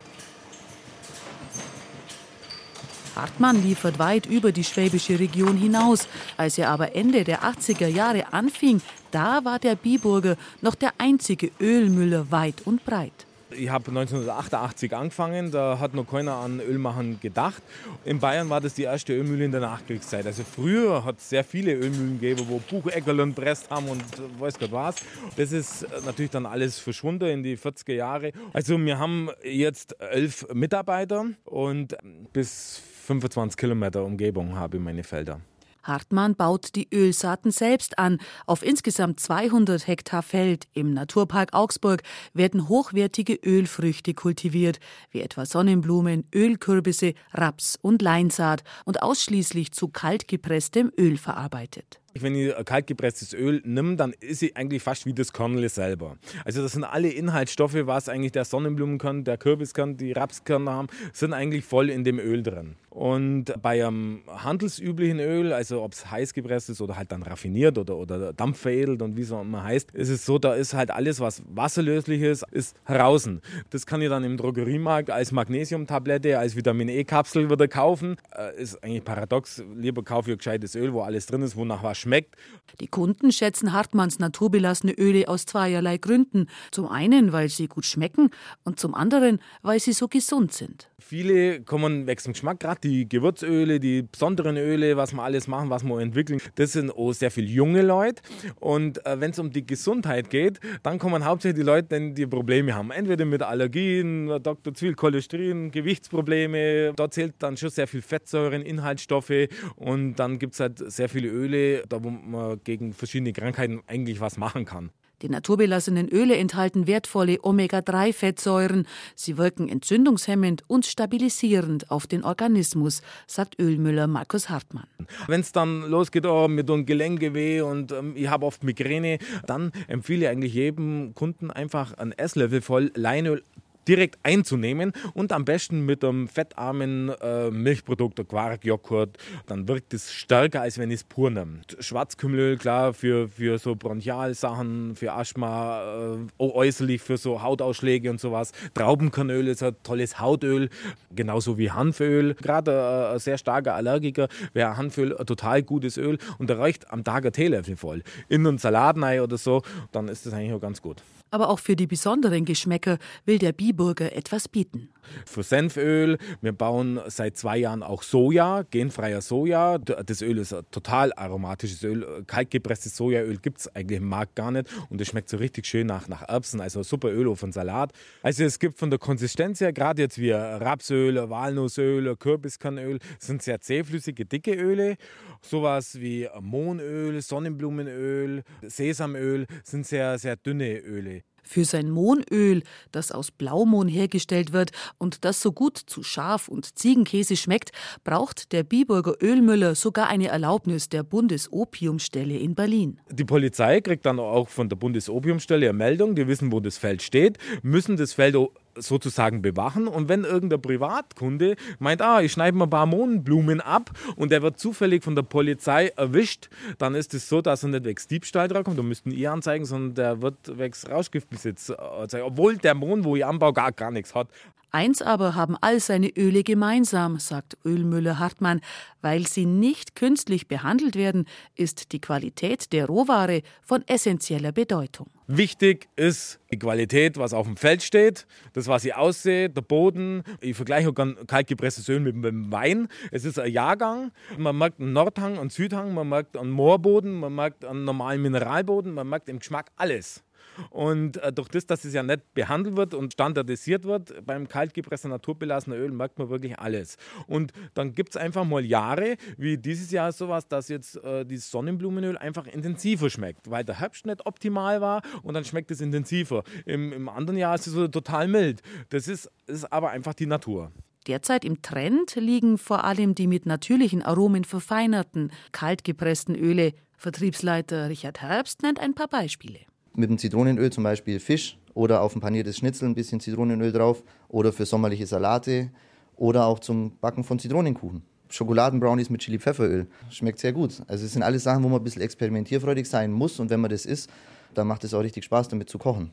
[3.16, 6.08] Hartmann liefert weit über die schwäbische Region hinaus.
[6.38, 11.50] Als er aber Ende der 80er Jahre anfing, da war der Biburger noch der einzige
[11.60, 13.26] Ölmüller weit und breit.
[13.52, 17.62] Ich habe 1988 angefangen, da hat noch keiner an Ölmachen gedacht.
[18.06, 20.26] In Bayern war das die erste Ölmühle in der Nachkriegszeit.
[20.26, 24.04] Also früher hat es sehr viele Ölmühlen gegeben, wo Bucheckerln presst haben und
[24.40, 24.98] weiß Gott was.
[25.36, 28.32] Das ist natürlich dann alles verschwunden in die 40er Jahre.
[28.54, 31.96] Also wir haben jetzt elf Mitarbeiter und
[32.32, 35.42] bis 25 Kilometer Umgebung habe ich meine Felder.
[35.84, 38.20] Hartmann baut die Ölsaaten selbst an.
[38.46, 44.80] Auf insgesamt 200 Hektar Feld im Naturpark Augsburg werden hochwertige Ölfrüchte kultiviert,
[45.12, 52.00] wie etwa Sonnenblumen, Ölkürbisse, Raps und Leinsaat und ausschließlich zu kaltgepresstem Öl verarbeitet.
[52.14, 56.18] Wenn ich kaltgepresstes Öl nehme, dann ist sie eigentlich fast wie das Kernel selber.
[56.46, 61.34] Also das sind alle Inhaltsstoffe, was eigentlich der Sonnenblumenkern, der Kürbiskern, die Rapskerne haben, sind
[61.34, 62.76] eigentlich voll in dem Öl drin.
[62.90, 67.78] Und bei einem handelsüblichen Öl, also ob es heiß gepresst ist oder halt dann raffiniert
[67.78, 70.90] oder, oder dampfveredelt und wie es auch immer heißt, ist es so, da ist halt
[70.92, 73.30] alles, was wasserlöslich ist, ist heraus.
[73.70, 78.16] Das kann ich dann im Drogeriemarkt als Magnesiumtablette, als Vitamin E-Kapsel wieder kaufen.
[78.36, 79.64] Äh, ist eigentlich paradox.
[79.76, 82.36] Lieber kaufe ich gescheites Öl, wo alles drin ist, wonach was schmeckt.
[82.80, 86.48] Die Kunden schätzen Hartmanns naturbelassene Öle aus zweierlei Gründen.
[86.72, 88.30] Zum einen, weil sie gut schmecken
[88.64, 90.90] und zum anderen, weil sie so gesund sind.
[91.00, 95.70] Viele kommen weg zum Geschmack, gerade die Gewürzöle, die besonderen Öle, was wir alles machen,
[95.70, 96.42] was wir entwickeln.
[96.56, 98.22] Das sind auch sehr viele junge Leute.
[98.60, 102.76] Und äh, wenn es um die Gesundheit geht, dann kommen hauptsächlich die Leute, die Probleme
[102.76, 102.92] haben.
[102.92, 104.74] Entweder mit Allergien, Dr.
[104.74, 106.94] Zwill, Cholesterin, Gewichtsprobleme.
[106.96, 109.48] Da zählt dann schon sehr viel Fettsäuren, Inhaltsstoffe.
[109.76, 114.20] Und dann gibt es halt sehr viele Öle, da wo man gegen verschiedene Krankheiten eigentlich
[114.20, 114.92] was machen kann.
[115.22, 118.88] Die naturbelassenen Öle enthalten wertvolle Omega-3-Fettsäuren.
[119.16, 124.88] Sie wirken entzündungshemmend und stabilisierend auf den Organismus, sagt Ölmüller Markus Hartmann.
[125.28, 129.74] Wenn es dann losgeht, oh, mit einem Gelenkgeweh und ähm, ich habe oft Migräne, dann
[129.88, 133.44] empfehle ich eigentlich jedem Kunden einfach einen Esslöffel voll Leinöl
[133.90, 140.14] direkt einzunehmen und am besten mit einem fettarmen äh, Milchprodukt, Quark, Joghurt, dann wirkt es
[140.14, 141.62] stärker, als wenn ich es pur nehme.
[141.80, 148.52] Schwarzkümmelöl, klar, für, für so Bronchialsachen, für Asthma, äh, äußerlich für so Hautausschläge und sowas.
[148.76, 150.70] Traubenkernöl ist ein tolles Hautöl,
[151.16, 152.36] genauso wie Hanföl.
[152.36, 156.92] Gerade äh, ein sehr starker Allergiker wäre Hanföl ein total gutes Öl und da reicht
[156.92, 158.04] am Tag ein Teelöffel voll.
[158.28, 161.02] In einen Salat oder so, dann ist das eigentlich auch ganz gut.
[161.32, 164.90] Aber auch für die besonderen Geschmäcker will der Biburger etwas bieten.
[165.26, 169.78] Für Senföl, wir bauen seit zwei Jahren auch Soja, genfreier Soja.
[169.78, 172.24] Das Öl ist ein total aromatisches Öl.
[172.28, 175.88] Kaltgepresstes Sojaöl gibt es eigentlich im Markt gar nicht und es schmeckt so richtig schön
[175.88, 177.92] nach, nach Erbsen, also super Öl von Salat.
[178.22, 183.62] Also es gibt von der Konsistenz her, gerade jetzt wie Rapsöl, Walnussöl, Kürbiskernöl, sind sehr
[183.62, 184.98] zähflüssige, dicke Öle.
[185.42, 191.19] Sowas wie Mohnöl, Sonnenblumenöl, Sesamöl sind sehr, sehr dünne Öle.
[191.52, 196.78] Für sein Mohnöl, das aus Blaumohn hergestellt wird und das so gut zu Schaf- und
[196.78, 197.72] Ziegenkäse schmeckt,
[198.04, 203.00] braucht der Biburger Ölmüller sogar eine Erlaubnis der Bundesopiumstelle in Berlin.
[203.10, 207.02] Die Polizei kriegt dann auch von der Bundesopiumstelle eine Meldung, die wissen, wo das Feld
[207.02, 208.36] steht, müssen das Feld
[208.82, 209.88] sozusagen bewachen.
[209.88, 214.42] Und wenn irgendein Privatkunde meint, ah, ich schneide mal ein paar Mohnblumen ab und der
[214.42, 218.50] wird zufällig von der Polizei erwischt, dann ist es so, dass er nicht wegs Diebstahl
[218.64, 223.16] kommt, da müssten ihr anzeigen, sondern der wird wegs Rauschgiftbesitz anzeigen, obwohl der Mohn, wo
[223.16, 224.28] ich anbaue, gar, gar nichts hat.
[224.72, 228.62] Eins aber haben all seine Öle gemeinsam, sagt Ölmüller Hartmann.
[229.02, 235.08] Weil sie nicht künstlich behandelt werden, ist die Qualität der Rohware von essentieller Bedeutung.
[235.28, 240.24] Wichtig ist die Qualität, was auf dem Feld steht, das, was ich aussehe, der Boden.
[240.42, 240.96] Ich vergleiche auch
[241.28, 242.88] kaltgepresstes Öl mit, dem Wein.
[243.12, 244.12] Es ist ein Jahrgang.
[244.38, 248.94] Man merkt einen Nordhang, einen Südhang, man merkt einen Moorboden, man merkt einen normalen Mineralboden,
[248.94, 250.24] man merkt im Geschmack alles.
[250.70, 255.12] Und äh, durch das, dass es ja nicht behandelt wird und standardisiert wird, beim kaltgepressten
[255.12, 256.98] naturbelassener Öl merkt man wirklich alles.
[257.28, 261.50] Und dann gibt es einfach mal Jahre, wie dieses Jahr sowas, dass jetzt äh, dieses
[261.52, 266.44] Sonnenblumenöl einfach intensiver schmeckt, weil der Herbst nicht optimal war und dann schmeckt es intensiver.
[266.66, 268.62] Im, im anderen Jahr ist es so total mild.
[268.90, 270.72] Das ist, ist aber einfach die Natur.
[271.08, 276.74] Derzeit im Trend liegen vor allem die mit natürlichen Aromen verfeinerten, kaltgepressten Öle.
[276.98, 279.60] Vertriebsleiter Richard Herbst nennt ein paar Beispiele
[280.00, 284.04] mit dem Zitronenöl zum Beispiel Fisch oder auf ein paniertes Schnitzel ein bisschen Zitronenöl drauf
[284.30, 285.70] oder für sommerliche Salate
[286.16, 288.02] oder auch zum Backen von Zitronenkuchen.
[288.30, 289.88] Schokoladenbrownies mit Chili-Pfefferöl.
[290.10, 290.82] Schmeckt sehr gut.
[290.88, 293.72] Also es sind alles Sachen, wo man ein bisschen experimentierfreudig sein muss und wenn man
[293.72, 294.10] das isst,
[294.54, 296.12] dann macht es auch richtig Spaß, damit zu kochen.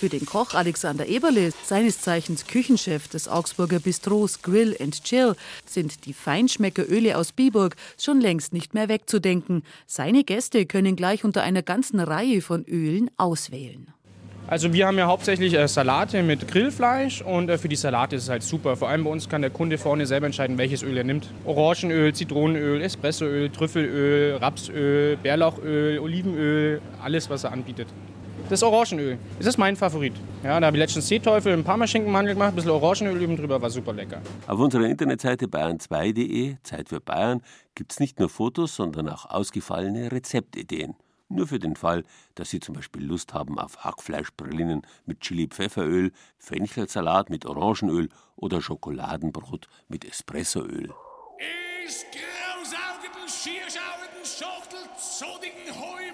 [0.00, 5.34] Für den Koch Alexander Eberle, seines Zeichens Küchenchef des Augsburger Bistros Grill and Chill,
[5.66, 9.62] sind die Feinschmeckeröle aus Biburg schon längst nicht mehr wegzudenken.
[9.86, 13.92] Seine Gäste können gleich unter einer ganzen Reihe von Ölen auswählen.
[14.46, 18.22] Also wir haben ja hauptsächlich äh, Salate mit Grillfleisch und äh, für die Salate ist
[18.22, 18.78] es halt super.
[18.78, 21.28] Vor allem bei uns kann der Kunde vorne selber entscheiden, welches Öl er nimmt.
[21.44, 27.88] Orangenöl, Zitronenöl, Espressoöl, Trüffelöl, Rapsöl, Bärlauchöl, Olivenöl, alles was er anbietet.
[28.50, 29.16] Das Orangenöl.
[29.38, 30.12] Das ist mein Favorit.
[30.42, 33.70] Ja, da habe ich letztens Seeteufel im Parmaschinkenmandel gemacht, ein bisschen Orangenöl üben drüber, war
[33.70, 34.20] super lecker.
[34.48, 37.42] Auf unserer Internetseite bayern2.de, Zeit für Bayern,
[37.76, 40.96] gibt es nicht nur Fotos, sondern auch ausgefallene Rezeptideen.
[41.28, 42.02] Nur für den Fall,
[42.34, 49.68] dass Sie zum Beispiel Lust haben auf Hackfleischpralinen mit Chili-Pfefferöl, Fenchelsalat mit Orangenöl oder Schokoladenbrot
[49.86, 50.92] mit Espressoöl.
[51.86, 56.09] Ist grausaugenden, schierschauenden, Schachtel, zodigen, heuwangen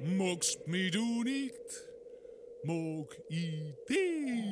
[0.00, 1.54] Magst mich du nicht,
[2.62, 4.44] mag ich dich.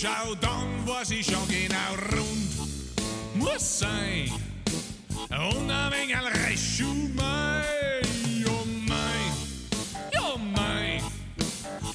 [0.00, 3.34] Schau, dann weiß ich schon genau rund.
[3.34, 4.30] Muss sein.
[5.30, 7.64] Und ein wenig Reschu, mein,
[8.46, 9.32] oh mein,
[10.12, 11.02] ja mein.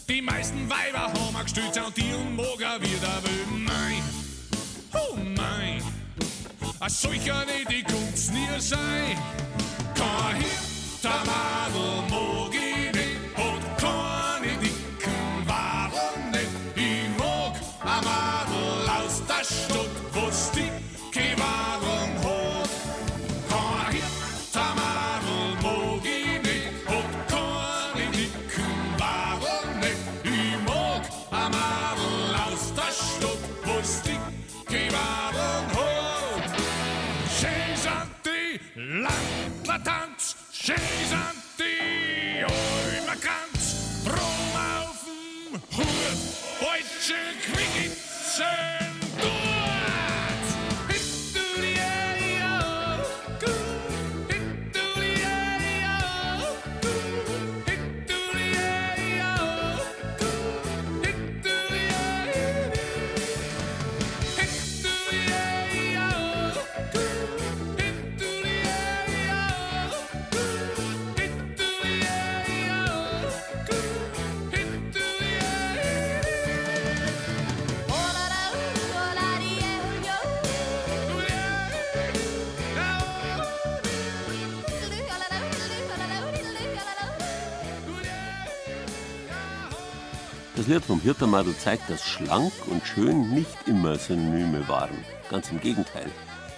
[0.08, 4.04] Die meisten Weiber haben gestützt und die und morgen wieder will mein,
[4.94, 5.82] oh mein.
[6.80, 9.18] A solcher, die kommt's nie sein.
[9.96, 12.33] Kein Hintermadel, morgen.
[90.56, 94.96] Das Lied vom Hirtermadel zeigt, dass schlank und schön nicht immer Synonyme waren.
[95.32, 96.12] Ganz im Gegenteil.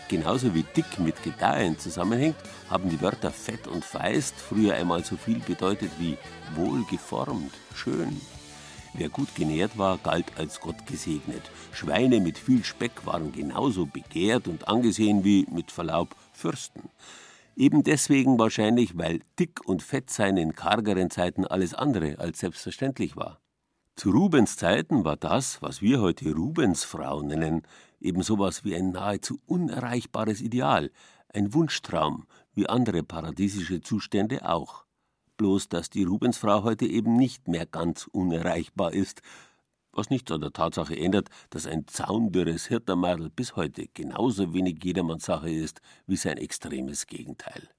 [0.10, 2.36] Genauso wie dick mit gedeihen zusammenhängt,
[2.70, 6.18] haben die Wörter fett und feist früher einmal so viel bedeutet wie
[6.56, 8.20] wohlgeformt, schön.
[8.94, 11.50] Wer gut genährt war, galt als Gott gesegnet.
[11.72, 16.90] Schweine mit viel Speck waren genauso begehrt und angesehen wie, mit Verlaub, Fürsten.
[17.56, 23.16] Eben deswegen wahrscheinlich, weil dick und fett sein in kargeren Zeiten alles andere als selbstverständlich
[23.16, 23.40] war.
[23.96, 27.62] Zu Rubens Zeiten war das, was wir heute Rubensfrau nennen,
[28.02, 30.92] eben sowas wie ein nahezu unerreichbares Ideal,
[31.34, 34.84] ein Wunschtraum, wie andere paradiesische Zustände auch.
[35.38, 39.22] Bloß, dass die Rubensfrau heute eben nicht mehr ganz unerreichbar ist,
[39.94, 45.50] was nichts an der Tatsache ändert, dass ein zaundürres Hirtermadel bis heute genauso wenig Jedermannssache
[45.50, 47.70] ist wie sein extremes Gegenteil.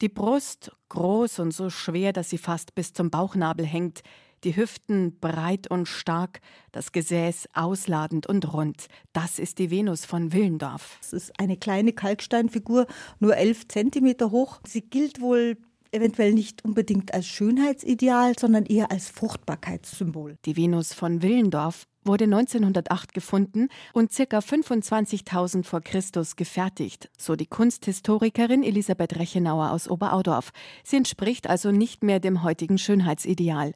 [0.00, 4.02] Die Brust groß und so schwer, dass sie fast bis zum Bauchnabel hängt,
[4.44, 6.40] die Hüften breit und stark,
[6.72, 8.86] das Gesäß ausladend und rund.
[9.12, 10.98] Das ist die Venus von Willendorf.
[11.00, 12.86] Es ist eine kleine Kalksteinfigur,
[13.18, 14.60] nur elf Zentimeter hoch.
[14.66, 15.56] Sie gilt wohl
[15.92, 20.36] eventuell nicht unbedingt als Schönheitsideal, sondern eher als Fruchtbarkeitssymbol.
[20.44, 24.38] Die Venus von Willendorf wurde 1908 gefunden und ca.
[24.38, 30.50] 25.000 vor Christus gefertigt, so die Kunsthistorikerin Elisabeth Rechenauer aus Oberaudorf.
[30.82, 33.74] Sie entspricht also nicht mehr dem heutigen Schönheitsideal.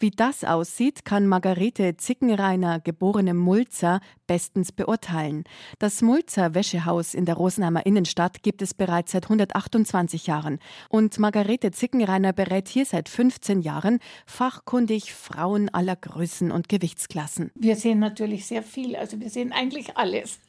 [0.00, 5.44] Wie das aussieht, kann Margarete Zickenreiner, geborene Mulzer, bestens beurteilen.
[5.78, 10.58] Das Mulzer Wäschehaus in der Rosenheimer Innenstadt gibt es bereits seit 128 Jahren.
[10.88, 17.50] Und Margarete Zickenreiner berät hier seit 15 Jahren fachkundig Frauen aller Größen und Gewichtsklassen.
[17.54, 20.40] Wir sehen natürlich sehr viel, also wir sehen eigentlich alles.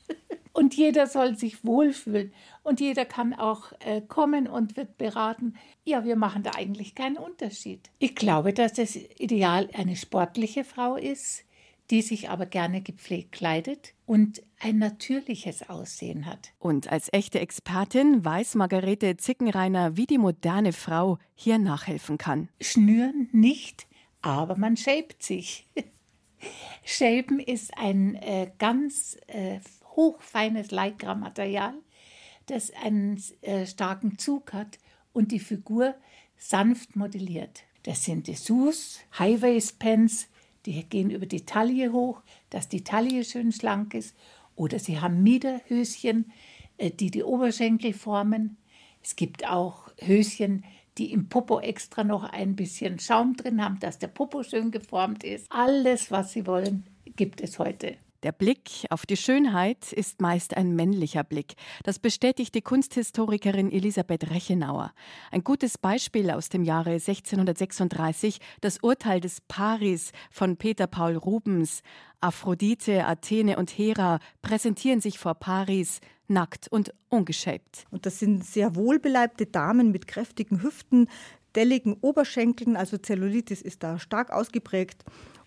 [0.55, 2.31] Und jeder soll sich wohlfühlen
[2.63, 5.55] und jeder kann auch äh, kommen und wird beraten.
[5.83, 7.89] Ja, wir machen da eigentlich keinen Unterschied.
[7.99, 11.43] Ich glaube, dass das Ideal eine sportliche Frau ist,
[11.89, 16.53] die sich aber gerne gepflegt kleidet und ein natürliches Aussehen hat.
[16.57, 22.47] Und als echte Expertin weiß Margarete Zickenreiner, wie die moderne Frau hier nachhelfen kann.
[22.61, 23.87] Schnüren nicht,
[24.21, 25.67] aber man shaped sich.
[26.85, 29.59] Shapen ist ein äh, ganz äh,
[29.95, 31.73] hochfeines Lycra-Material,
[32.47, 34.79] das einen äh, starken Zug hat
[35.13, 35.95] und die Figur
[36.37, 37.63] sanft modelliert.
[37.83, 40.27] Das sind Dessous, High-Waist-Pants,
[40.65, 44.15] die gehen über die Taille hoch, dass die Taille schön schlank ist.
[44.55, 46.31] Oder sie haben Miederhöschen,
[46.77, 48.57] äh, die die Oberschenkel formen.
[49.03, 50.63] Es gibt auch Höschen,
[50.97, 55.23] die im Popo extra noch ein bisschen Schaum drin haben, dass der Popo schön geformt
[55.23, 55.45] ist.
[55.49, 56.85] Alles, was sie wollen,
[57.15, 57.97] gibt es heute.
[58.25, 61.53] Der Blick auf die Schönheit ist meist ein männlicher Blick.
[61.83, 64.93] Das bestätigt die Kunsthistorikerin Elisabeth Rechenauer.
[65.29, 71.83] Ein gutes Beispiel aus dem Jahre 1636, das Urteil des Paris von Peter Paul Rubens.
[72.19, 77.85] Aphrodite, Athene und Hera präsentieren sich vor Paris nackt und ungeschäbt.
[77.91, 81.09] Und das sind sehr wohlbeleibte Damen mit kräftigen Hüften,
[81.53, 85.05] delligen Oberschenkeln, also Zellulitis ist da stark ausgeprägt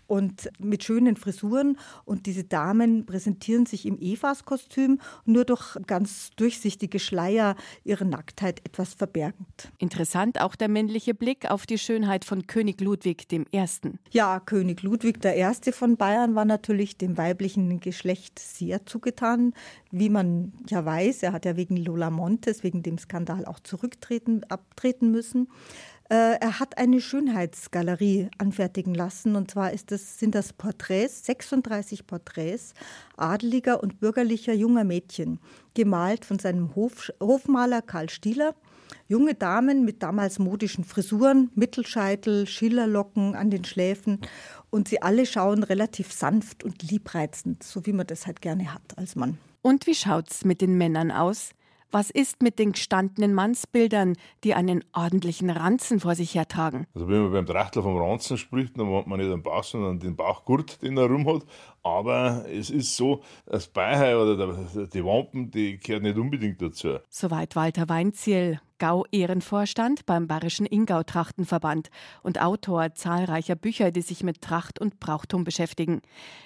[0.09, 1.79] und mit schönen Frisuren.
[2.05, 7.55] Und diese Damen präsentieren sich im Evas-Kostüm, nur durch ganz durchsichtige Schleier
[7.85, 9.71] ihre Nacktheit etwas verbergend.
[9.79, 13.45] Interessant auch der männliche Blick auf die Schönheit von König Ludwig I.
[14.11, 15.73] Ja, König Ludwig I.
[15.73, 19.53] von Bayern war natürlich dem weiblichen Geschlecht sehr zugetan.
[19.91, 24.43] Wie man ja weiß, er hat ja wegen Lola Montes, wegen dem Skandal auch zurücktreten,
[24.45, 25.49] abtreten müssen.
[26.11, 29.37] Äh, er hat eine Schönheitsgalerie anfertigen lassen.
[29.37, 32.73] Und zwar das, sind das Porträts, 36 Porträts
[33.17, 35.39] adeliger und bürgerlicher junger Mädchen,
[35.75, 38.55] gemalt von seinem Hof, Hofmaler Karl Stieler.
[39.07, 44.21] Junge Damen mit damals modischen Frisuren, Mittelscheitel, Schillerlocken an den Schläfen.
[44.71, 48.97] Und sie alle schauen relativ sanft und liebreizend, so wie man das halt gerne hat
[48.97, 49.39] als Mann.
[49.61, 51.51] Und wie schaut's mit den Männern aus?
[51.91, 54.15] Was ist mit den gestandenen Mannsbildern,
[54.45, 56.87] die einen ordentlichen Ranzen vor sich hertragen?
[56.95, 59.99] Also wenn man beim Trachtler vom Ranzen spricht, dann meint man nicht den Bauch, sondern
[59.99, 61.47] den Bauchgurt, den er rum hat.
[61.83, 66.99] Aber es ist so, das Beihai oder die Wampen, die gehört nicht unbedingt dazu.
[67.09, 71.91] Soweit Walter Weinziel, Gau-Ehrenvorstand beim Bayerischen Ingau-Trachtenverband
[72.23, 76.01] und Autor zahlreicher Bücher, die sich mit Tracht und Brauchtum beschäftigen.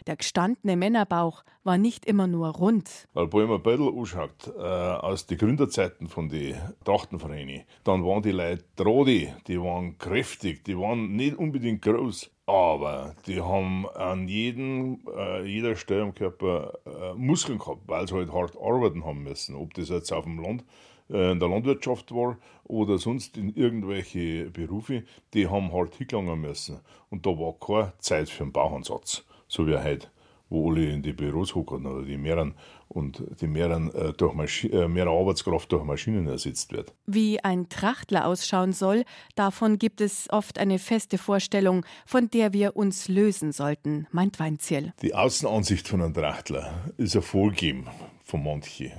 [0.07, 3.07] Der gestandene Männerbauch war nicht immer nur rund.
[3.13, 8.23] Weil wenn man ein bisschen anschaut, äh, aus den Gründerzeiten von den Trachtenvereinen, dann waren
[8.23, 12.31] die Leute Trodi, die waren kräftig, die waren nicht unbedingt groß.
[12.53, 18.15] Aber die haben an jedem, äh, jeder Stelle am Körper äh, Muskeln gehabt, weil sie
[18.15, 19.55] halt hart arbeiten haben müssen.
[19.55, 20.63] Ob das jetzt auf dem Land
[21.09, 26.81] äh, in der Landwirtschaft war oder sonst in irgendwelche Berufe, die haben halt hingelangen müssen.
[27.09, 30.09] Und da war keine Zeit für einen Bauernsatz, so wie heute,
[30.53, 32.55] wo alle in die Büros hocken oder die mehreren
[32.89, 36.93] und die mehreren, äh, durch Maschi äh, mehr Arbeitskraft durch Maschinen ersetzt wird.
[37.07, 42.77] Wie ein Trachtler ausschauen soll, davon gibt es oft eine feste Vorstellung, von der wir
[42.77, 44.93] uns lösen sollten, meint Weinzierl.
[45.01, 47.87] Die Außenansicht von einem Trachtler ist ein Vorgeben
[48.23, 48.93] von manchen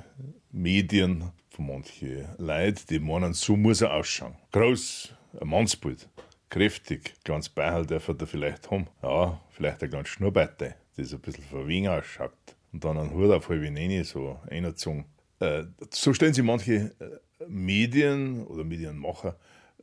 [0.51, 4.35] Medien, von manchen Leuten, die meinen, so muss er ausschauen.
[4.51, 6.09] Groß, ein Mannsbild,
[6.49, 8.87] kräftig, ganz Beihalt darf er da vielleicht haben.
[9.01, 12.31] Ja, vielleicht ein ganz Schnurrbarte, das ein bisschen verwegen ausschaut
[12.71, 15.05] und dann einen Hut auf halbe Nene, so einerzogen.
[15.39, 19.37] Äh, so stellen sich manche äh, Medien oder Medienmacher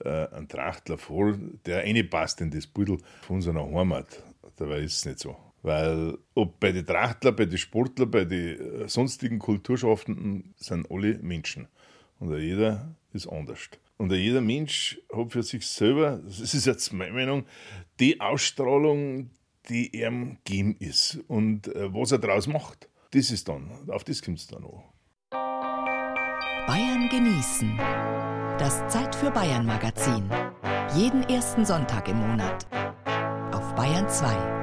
[0.05, 1.37] äh, einen Trachtler vor,
[1.67, 4.23] der reinpasst in das Pudel von unserer Heimat.
[4.57, 5.37] Dabei ist es nicht so.
[5.63, 11.19] Weil ob bei den Trachtler, bei den Sportler, bei den äh, sonstigen Kulturschaffenden sind alle
[11.19, 11.69] Menschen.
[12.19, 13.69] Und jeder ist anders.
[13.99, 17.45] Und jeder Mensch hat für sich selber, das ist jetzt meine Meinung,
[17.99, 19.31] die Ausstrahlung,
[19.71, 21.21] die ihm gegeben ist.
[21.29, 24.83] Und äh, was er daraus macht, das ist dann, auf das kommt es dann an.
[26.67, 27.77] Bayern genießen.
[28.59, 30.29] Das Zeit für Bayern Magazin.
[30.95, 32.67] Jeden ersten Sonntag im Monat.
[33.53, 34.60] Auf Bayern 2.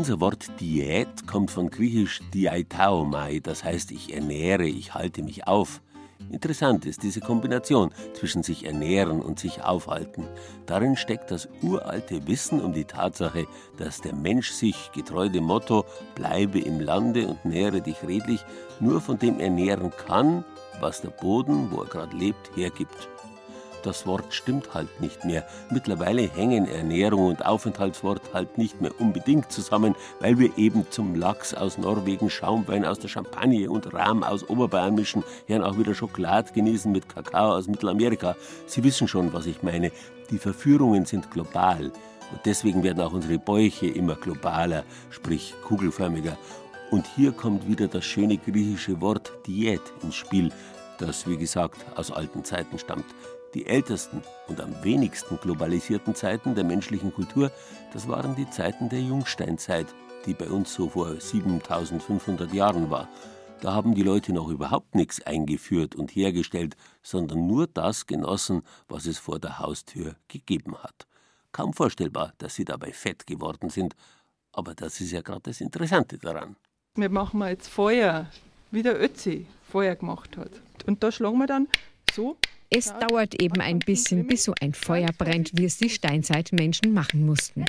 [0.00, 5.82] Unser Wort Diät kommt von griechisch diaitaomai, das heißt ich ernähre, ich halte mich auf.
[6.30, 10.26] Interessant ist diese Kombination zwischen sich ernähren und sich aufhalten.
[10.64, 13.46] Darin steckt das uralte Wissen um die Tatsache,
[13.76, 15.84] dass der Mensch sich, getreu dem Motto
[16.14, 18.42] Bleibe im Lande und nähre dich redlich,
[18.80, 20.46] nur von dem ernähren kann,
[20.80, 23.10] was der Boden, wo er gerade lebt, hergibt
[23.82, 25.46] das Wort stimmt halt nicht mehr.
[25.70, 31.54] Mittlerweile hängen Ernährung und Aufenthaltswort halt nicht mehr unbedingt zusammen, weil wir eben zum Lachs
[31.54, 36.52] aus Norwegen, Schaumwein aus der Champagne und Rahm aus Oberbayern mischen, gern auch wieder Schokolade
[36.52, 38.36] genießen mit Kakao aus Mittelamerika.
[38.66, 39.90] Sie wissen schon, was ich meine.
[40.30, 41.92] Die Verführungen sind global.
[42.32, 46.38] Und deswegen werden auch unsere Bäuche immer globaler, sprich kugelförmiger.
[46.90, 50.52] Und hier kommt wieder das schöne griechische Wort Diät ins Spiel,
[50.98, 53.06] das, wie gesagt, aus alten Zeiten stammt.
[53.54, 57.50] Die ältesten und am wenigsten globalisierten Zeiten der menschlichen Kultur,
[57.92, 59.86] das waren die Zeiten der Jungsteinzeit,
[60.26, 63.08] die bei uns so vor 7500 Jahren war.
[63.60, 69.06] Da haben die Leute noch überhaupt nichts eingeführt und hergestellt, sondern nur das genossen, was
[69.06, 71.06] es vor der Haustür gegeben hat.
[71.50, 73.96] Kaum vorstellbar, dass sie dabei fett geworden sind,
[74.52, 76.54] aber das ist ja gerade das Interessante daran.
[76.94, 78.30] Wir machen jetzt Feuer,
[78.70, 80.50] wie der Ötzi Feuer gemacht hat.
[80.86, 81.68] Und da schlagen wir dann
[82.70, 87.26] es dauert eben ein bisschen, bis so ein Feuer brennt, wie es die Steinzeitmenschen machen
[87.26, 87.64] mussten.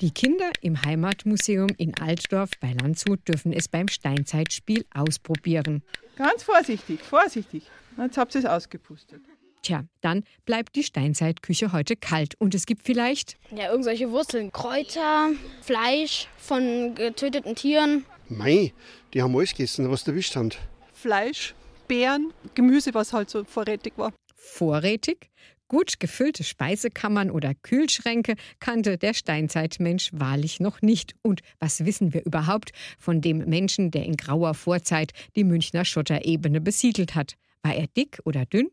[0.00, 5.82] Die Kinder im Heimatmuseum in Altdorf bei Landshut dürfen es beim Steinzeitspiel ausprobieren.
[6.16, 7.64] Ganz vorsichtig, vorsichtig.
[7.96, 9.20] Jetzt habt ihr es ausgepustet.
[9.62, 13.36] Tja, dann bleibt die Steinzeitküche heute kalt und es gibt vielleicht.
[13.50, 15.30] Ja, irgendwelche Wurzeln, Kräuter,
[15.62, 18.04] Fleisch von getöteten Tieren.
[18.28, 18.74] Mei,
[19.14, 20.50] die haben alles gegessen, was sie erwischt haben.
[20.92, 21.54] Fleisch,
[21.88, 24.12] Beeren, Gemüse, was halt so vorrätig war.
[24.34, 25.30] Vorrätig?
[25.68, 31.14] Gut gefüllte Speisekammern oder Kühlschränke kannte der Steinzeitmensch wahrlich noch nicht.
[31.22, 36.60] Und was wissen wir überhaupt von dem Menschen, der in grauer Vorzeit die Münchner Schotterebene
[36.60, 37.34] besiedelt hat?
[37.62, 38.68] War er dick oder dünn?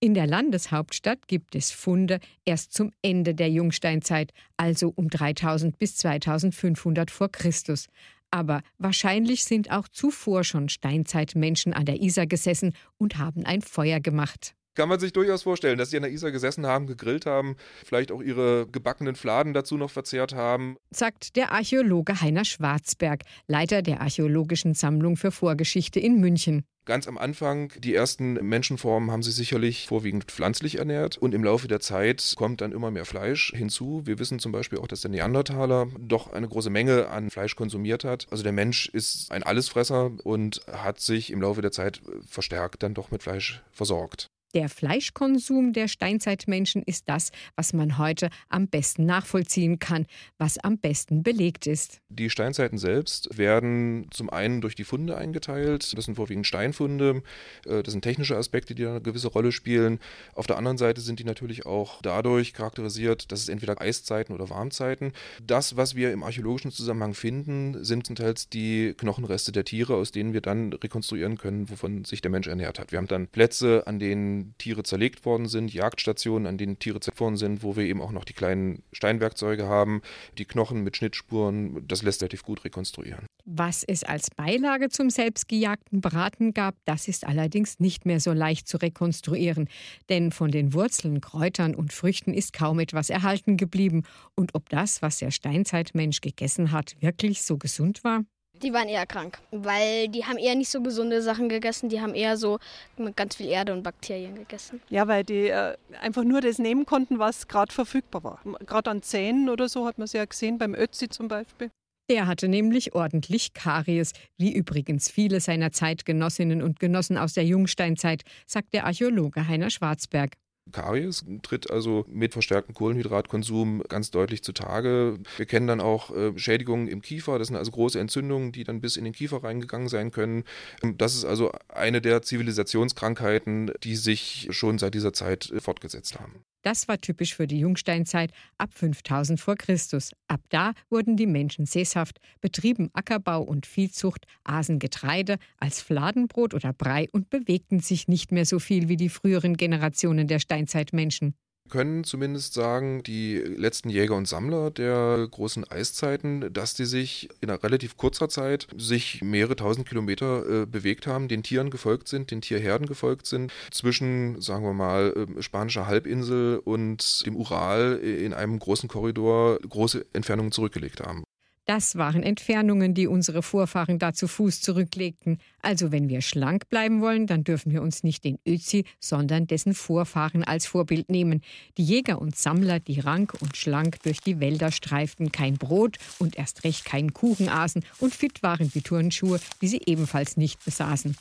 [0.00, 5.96] In der Landeshauptstadt gibt es Funde erst zum Ende der Jungsteinzeit, also um 3000 bis
[5.96, 7.86] 2500 vor Christus.
[8.30, 14.00] Aber wahrscheinlich sind auch zuvor schon Steinzeitmenschen an der Isar gesessen und haben ein Feuer
[14.00, 14.54] gemacht.
[14.80, 18.10] Kann man sich durchaus vorstellen, dass die an der Isar gesessen haben, gegrillt haben, vielleicht
[18.10, 20.76] auch ihre gebackenen Fladen dazu noch verzehrt haben.
[20.90, 26.64] Sagt der Archäologe Heiner Schwarzberg, Leiter der Archäologischen Sammlung für Vorgeschichte in München.
[26.86, 31.68] Ganz am Anfang, die ersten Menschenformen haben sich sicherlich vorwiegend pflanzlich ernährt und im Laufe
[31.68, 34.00] der Zeit kommt dann immer mehr Fleisch hinzu.
[34.06, 38.04] Wir wissen zum Beispiel auch, dass der Neandertaler doch eine große Menge an Fleisch konsumiert
[38.04, 38.28] hat.
[38.30, 42.94] Also der Mensch ist ein Allesfresser und hat sich im Laufe der Zeit verstärkt dann
[42.94, 44.30] doch mit Fleisch versorgt.
[44.54, 50.06] Der Fleischkonsum der Steinzeitmenschen ist das, was man heute am besten nachvollziehen kann,
[50.38, 52.00] was am besten belegt ist.
[52.08, 55.96] Die Steinzeiten selbst werden zum einen durch die Funde eingeteilt.
[55.96, 57.22] Das sind vorwiegend Steinfunde.
[57.64, 60.00] Äh, das sind technische Aspekte, die eine gewisse Rolle spielen.
[60.34, 64.50] Auf der anderen Seite sind die natürlich auch dadurch charakterisiert, dass es entweder Eiszeiten oder
[64.50, 65.12] Warmzeiten.
[65.46, 70.10] Das, was wir im archäologischen Zusammenhang finden, sind zum Teil die Knochenreste der Tiere, aus
[70.10, 72.90] denen wir dann rekonstruieren können, wovon sich der Mensch ernährt hat.
[72.90, 77.20] Wir haben dann Plätze, an denen Tiere zerlegt worden sind, Jagdstationen, an denen Tiere zerlegt
[77.20, 80.02] worden sind, wo wir eben auch noch die kleinen Steinwerkzeuge haben,
[80.38, 83.26] die Knochen mit Schnittspuren, das lässt relativ gut rekonstruieren.
[83.44, 88.68] Was es als Beilage zum selbstgejagten Braten gab, das ist allerdings nicht mehr so leicht
[88.68, 89.68] zu rekonstruieren.
[90.08, 94.04] Denn von den Wurzeln, Kräutern und Früchten ist kaum etwas erhalten geblieben.
[94.34, 98.24] Und ob das, was der Steinzeitmensch gegessen hat, wirklich so gesund war?
[98.62, 102.14] Die waren eher krank, weil die haben eher nicht so gesunde Sachen gegessen, die haben
[102.14, 102.58] eher so
[102.98, 104.82] mit ganz viel Erde und Bakterien gegessen.
[104.90, 108.40] Ja, weil die äh, einfach nur das nehmen konnten, was gerade verfügbar war.
[108.66, 111.70] Gerade an Zähnen oder so hat man es ja gesehen, beim Ötzi zum Beispiel.
[112.10, 118.24] Der hatte nämlich ordentlich Karies, wie übrigens viele seiner Zeitgenossinnen und Genossen aus der Jungsteinzeit,
[118.46, 120.32] sagt der Archäologe Heiner Schwarzberg.
[120.72, 125.18] Karies tritt also mit verstärktem Kohlenhydratkonsum ganz deutlich zutage.
[125.36, 127.38] Wir kennen dann auch äh, Schädigungen im Kiefer.
[127.38, 130.44] Das sind also große Entzündungen, die dann bis in den Kiefer reingegangen sein können.
[130.82, 136.20] Ähm, das ist also eine der Zivilisationskrankheiten, die sich schon seit dieser Zeit äh, fortgesetzt
[136.20, 136.44] haben.
[136.62, 140.12] Das war typisch für die Jungsteinzeit ab 5000 vor Christus.
[140.28, 146.72] Ab da wurden die Menschen sesshaft, betrieben Ackerbau und Viehzucht, aßen Getreide als Fladenbrot oder
[146.72, 151.34] Brei und bewegten sich nicht mehr so viel wie die früheren Generationen der Steinzeitmenschen
[151.70, 157.50] können zumindest sagen, die letzten Jäger und Sammler der großen Eiszeiten, dass die sich in
[157.50, 162.30] einer relativ kurzer Zeit sich mehrere tausend Kilometer äh, bewegt haben, den Tieren gefolgt sind,
[162.30, 168.34] den Tierherden gefolgt sind, zwischen, sagen wir mal, äh, spanischer Halbinsel und dem Ural in
[168.34, 171.24] einem großen Korridor große Entfernungen zurückgelegt haben.
[171.66, 175.38] Das waren Entfernungen, die unsere Vorfahren da zu Fuß zurücklegten.
[175.62, 179.74] Also wenn wir schlank bleiben wollen, dann dürfen wir uns nicht den Özi, sondern dessen
[179.74, 181.42] Vorfahren als Vorbild nehmen.
[181.78, 186.36] Die Jäger und Sammler, die rank und schlank durch die Wälder streiften, kein Brot und
[186.36, 191.16] erst recht keinen Kuchen aßen und fit waren wie Turnschuhe, die sie ebenfalls nicht besaßen.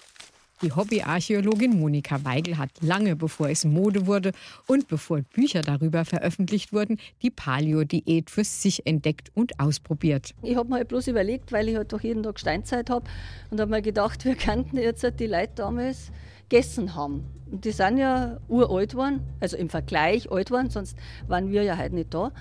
[0.62, 4.34] Die Hobbyarchäologin Monika Weigel hat lange bevor es Mode wurde
[4.68, 10.34] und bevor Bücher darüber veröffentlicht wurden, die Paleo-Diät für sich entdeckt und ausprobiert.
[10.41, 13.05] Ich habe mir halt bloß überlegt, weil ich halt doch jeden Tag Steinzeit habe
[13.49, 16.12] und habe mir gedacht, wir könnten jetzt die Leute damals
[16.49, 17.24] gegessen haben.
[17.49, 20.97] Und die sind ja uralt geworden, also im Vergleich alt geworden, sonst
[21.28, 22.34] waren wir ja heute nicht da.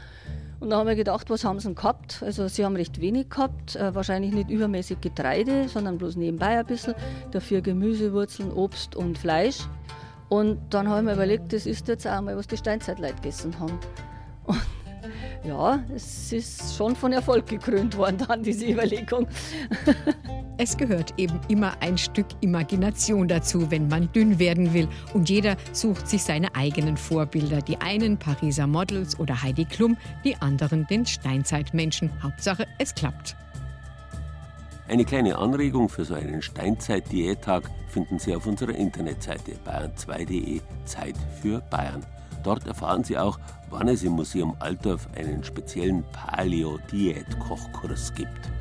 [0.61, 2.23] Und dann haben wir gedacht, was haben sie denn gehabt?
[2.23, 6.67] Also sie haben recht wenig gehabt, äh, wahrscheinlich nicht übermäßig Getreide, sondern bloß nebenbei ein
[6.67, 6.95] bisschen.
[7.31, 9.59] Dafür Gemüse, Wurzeln, Obst und Fleisch.
[10.29, 13.79] Und dann haben wir überlegt, das ist jetzt auch mal, was die Steinzeitleute gegessen haben.
[14.45, 14.61] Und
[15.45, 19.29] ja, es ist schon von Erfolg gekrönt worden, dann diese Überlegung.
[20.61, 24.89] Es gehört eben immer ein Stück Imagination dazu, wenn man dünn werden will.
[25.15, 27.63] Und jeder sucht sich seine eigenen Vorbilder.
[27.63, 32.11] Die einen Pariser Models oder Heidi Klum, die anderen den Steinzeitmenschen.
[32.25, 33.37] Hauptsache, es klappt.
[34.89, 41.61] Eine kleine Anregung für so einen Steinzeit-Diättag finden Sie auf unserer Internetseite bayern2.de Zeit für
[41.71, 42.05] Bayern.
[42.43, 43.39] Dort erfahren Sie auch,
[43.71, 48.58] wann es im Museum Altdorf einen speziellen Paleo-Diät-Kochkurs gibt.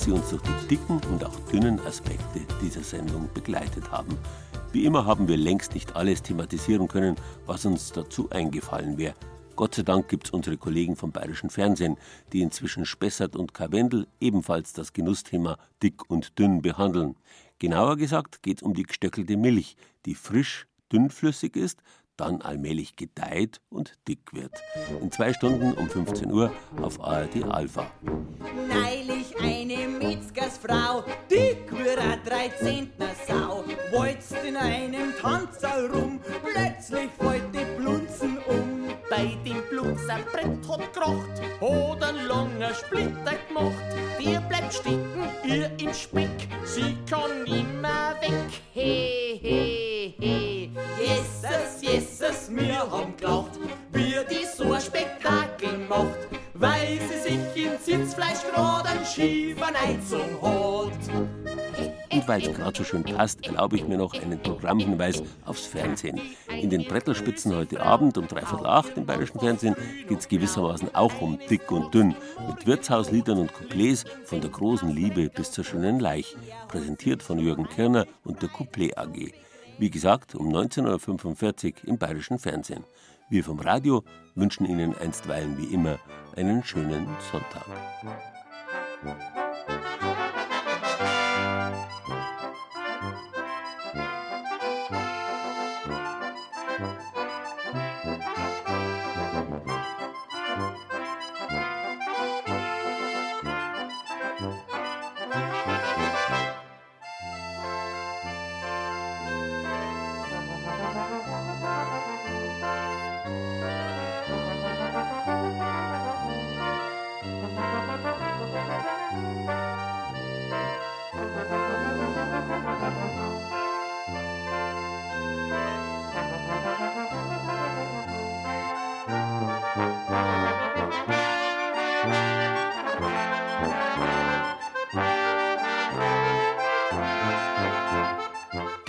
[0.00, 4.16] Dass Sie uns durch die dicken und auch dünnen Aspekte dieser Sendung begleitet haben.
[4.72, 9.14] Wie immer haben wir längst nicht alles thematisieren können, was uns dazu eingefallen wäre.
[9.56, 11.98] Gott sei Dank gibt es unsere Kollegen vom Bayerischen Fernsehen,
[12.32, 17.16] die inzwischen Spessert und Karwendel ebenfalls das Genussthema dick und dünn behandeln.
[17.58, 19.76] Genauer gesagt geht es um die gestöckelte Milch,
[20.06, 21.82] die frisch, dünnflüssig ist,
[22.20, 24.52] dann allmählich gedeiht und dick wird.
[25.00, 26.52] In zwei Stunden um 15 Uhr
[26.82, 27.90] auf ARD Alpha.
[28.02, 37.54] Neulich eine Metzgersfrau, dick wie eine Dreizehntner Sau, walzt in einem Tanzer rum, plötzlich fällt
[37.54, 37.82] die
[39.20, 39.40] Blunzen um.
[39.44, 43.74] Bei dem Blutserbrett hat kracht, hat ein langer Splitter gemacht.
[44.18, 48.60] Der bleibt stecken, ihr im Speck, sie kann nimmer weg.
[48.72, 50.70] He, he, he.
[50.98, 53.58] Jesus, Jesus, wir haben gelacht,
[53.92, 60.42] wie die so ein Spektakel macht, weil sie sich in Sitzfleisch grad einen schiefen Einzug
[60.42, 61.99] hat.
[62.12, 66.20] Und weil es gerade so schön passt, erlaube ich mir noch einen Programmhinweis aufs Fernsehen.
[66.60, 69.76] In den Brettelspitzen heute Abend um dreiviertel acht im Bayerischen Fernsehen
[70.08, 72.16] geht es gewissermaßen auch um dick und dünn,
[72.48, 76.36] mit Wirtshausliedern und Couplets von der großen Liebe bis zur schönen Leich,
[76.68, 79.32] präsentiert von Jürgen Kirner und der Couplet AG.
[79.78, 82.84] Wie gesagt, um 19.45 Uhr im Bayerischen Fernsehen.
[83.30, 84.02] Wir vom Radio
[84.34, 86.00] wünschen Ihnen einstweilen wie immer
[86.36, 87.66] einen schönen Sonntag.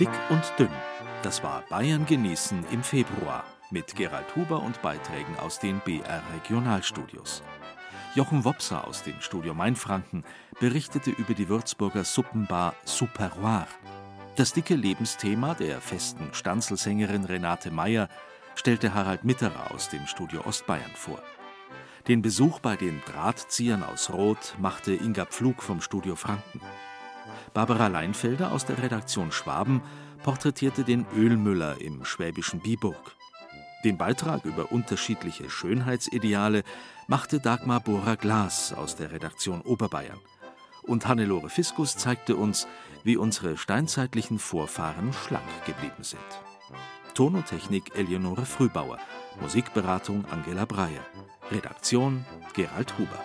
[0.02, 0.68] Dick und dünn.
[1.22, 7.44] Das war Bayern genießen im Februar mit Gerald Huber und Beiträgen aus den BR Regionalstudios.
[8.16, 10.24] Jochen Wopser aus dem Studio Mainfranken
[10.58, 13.68] berichtete über die Würzburger Suppenbar Superroir.
[14.34, 18.08] Das dicke Lebensthema der festen Stanzelsängerin Renate Meyer
[18.56, 21.22] stellte Harald Mitterer aus dem Studio Ostbayern vor.
[22.08, 26.60] Den Besuch bei den Drahtziehern aus Roth machte Inga Pflug vom Studio Franken.
[27.54, 29.82] Barbara Leinfelder aus der Redaktion Schwaben
[30.22, 33.16] porträtierte den Ölmüller im schwäbischen Biburg.
[33.84, 36.62] Den Beitrag über unterschiedliche Schönheitsideale
[37.08, 40.20] machte Dagmar Bohrer Glas aus der Redaktion Oberbayern.
[40.82, 42.66] Und Hannelore Fiskus zeigte uns,
[43.04, 46.20] wie unsere steinzeitlichen Vorfahren schlank geblieben sind.
[47.14, 48.98] Ton und Technik Eleonore Frühbauer,
[49.40, 51.04] Musikberatung Angela Breyer,
[51.50, 53.18] Redaktion Gerald Huber.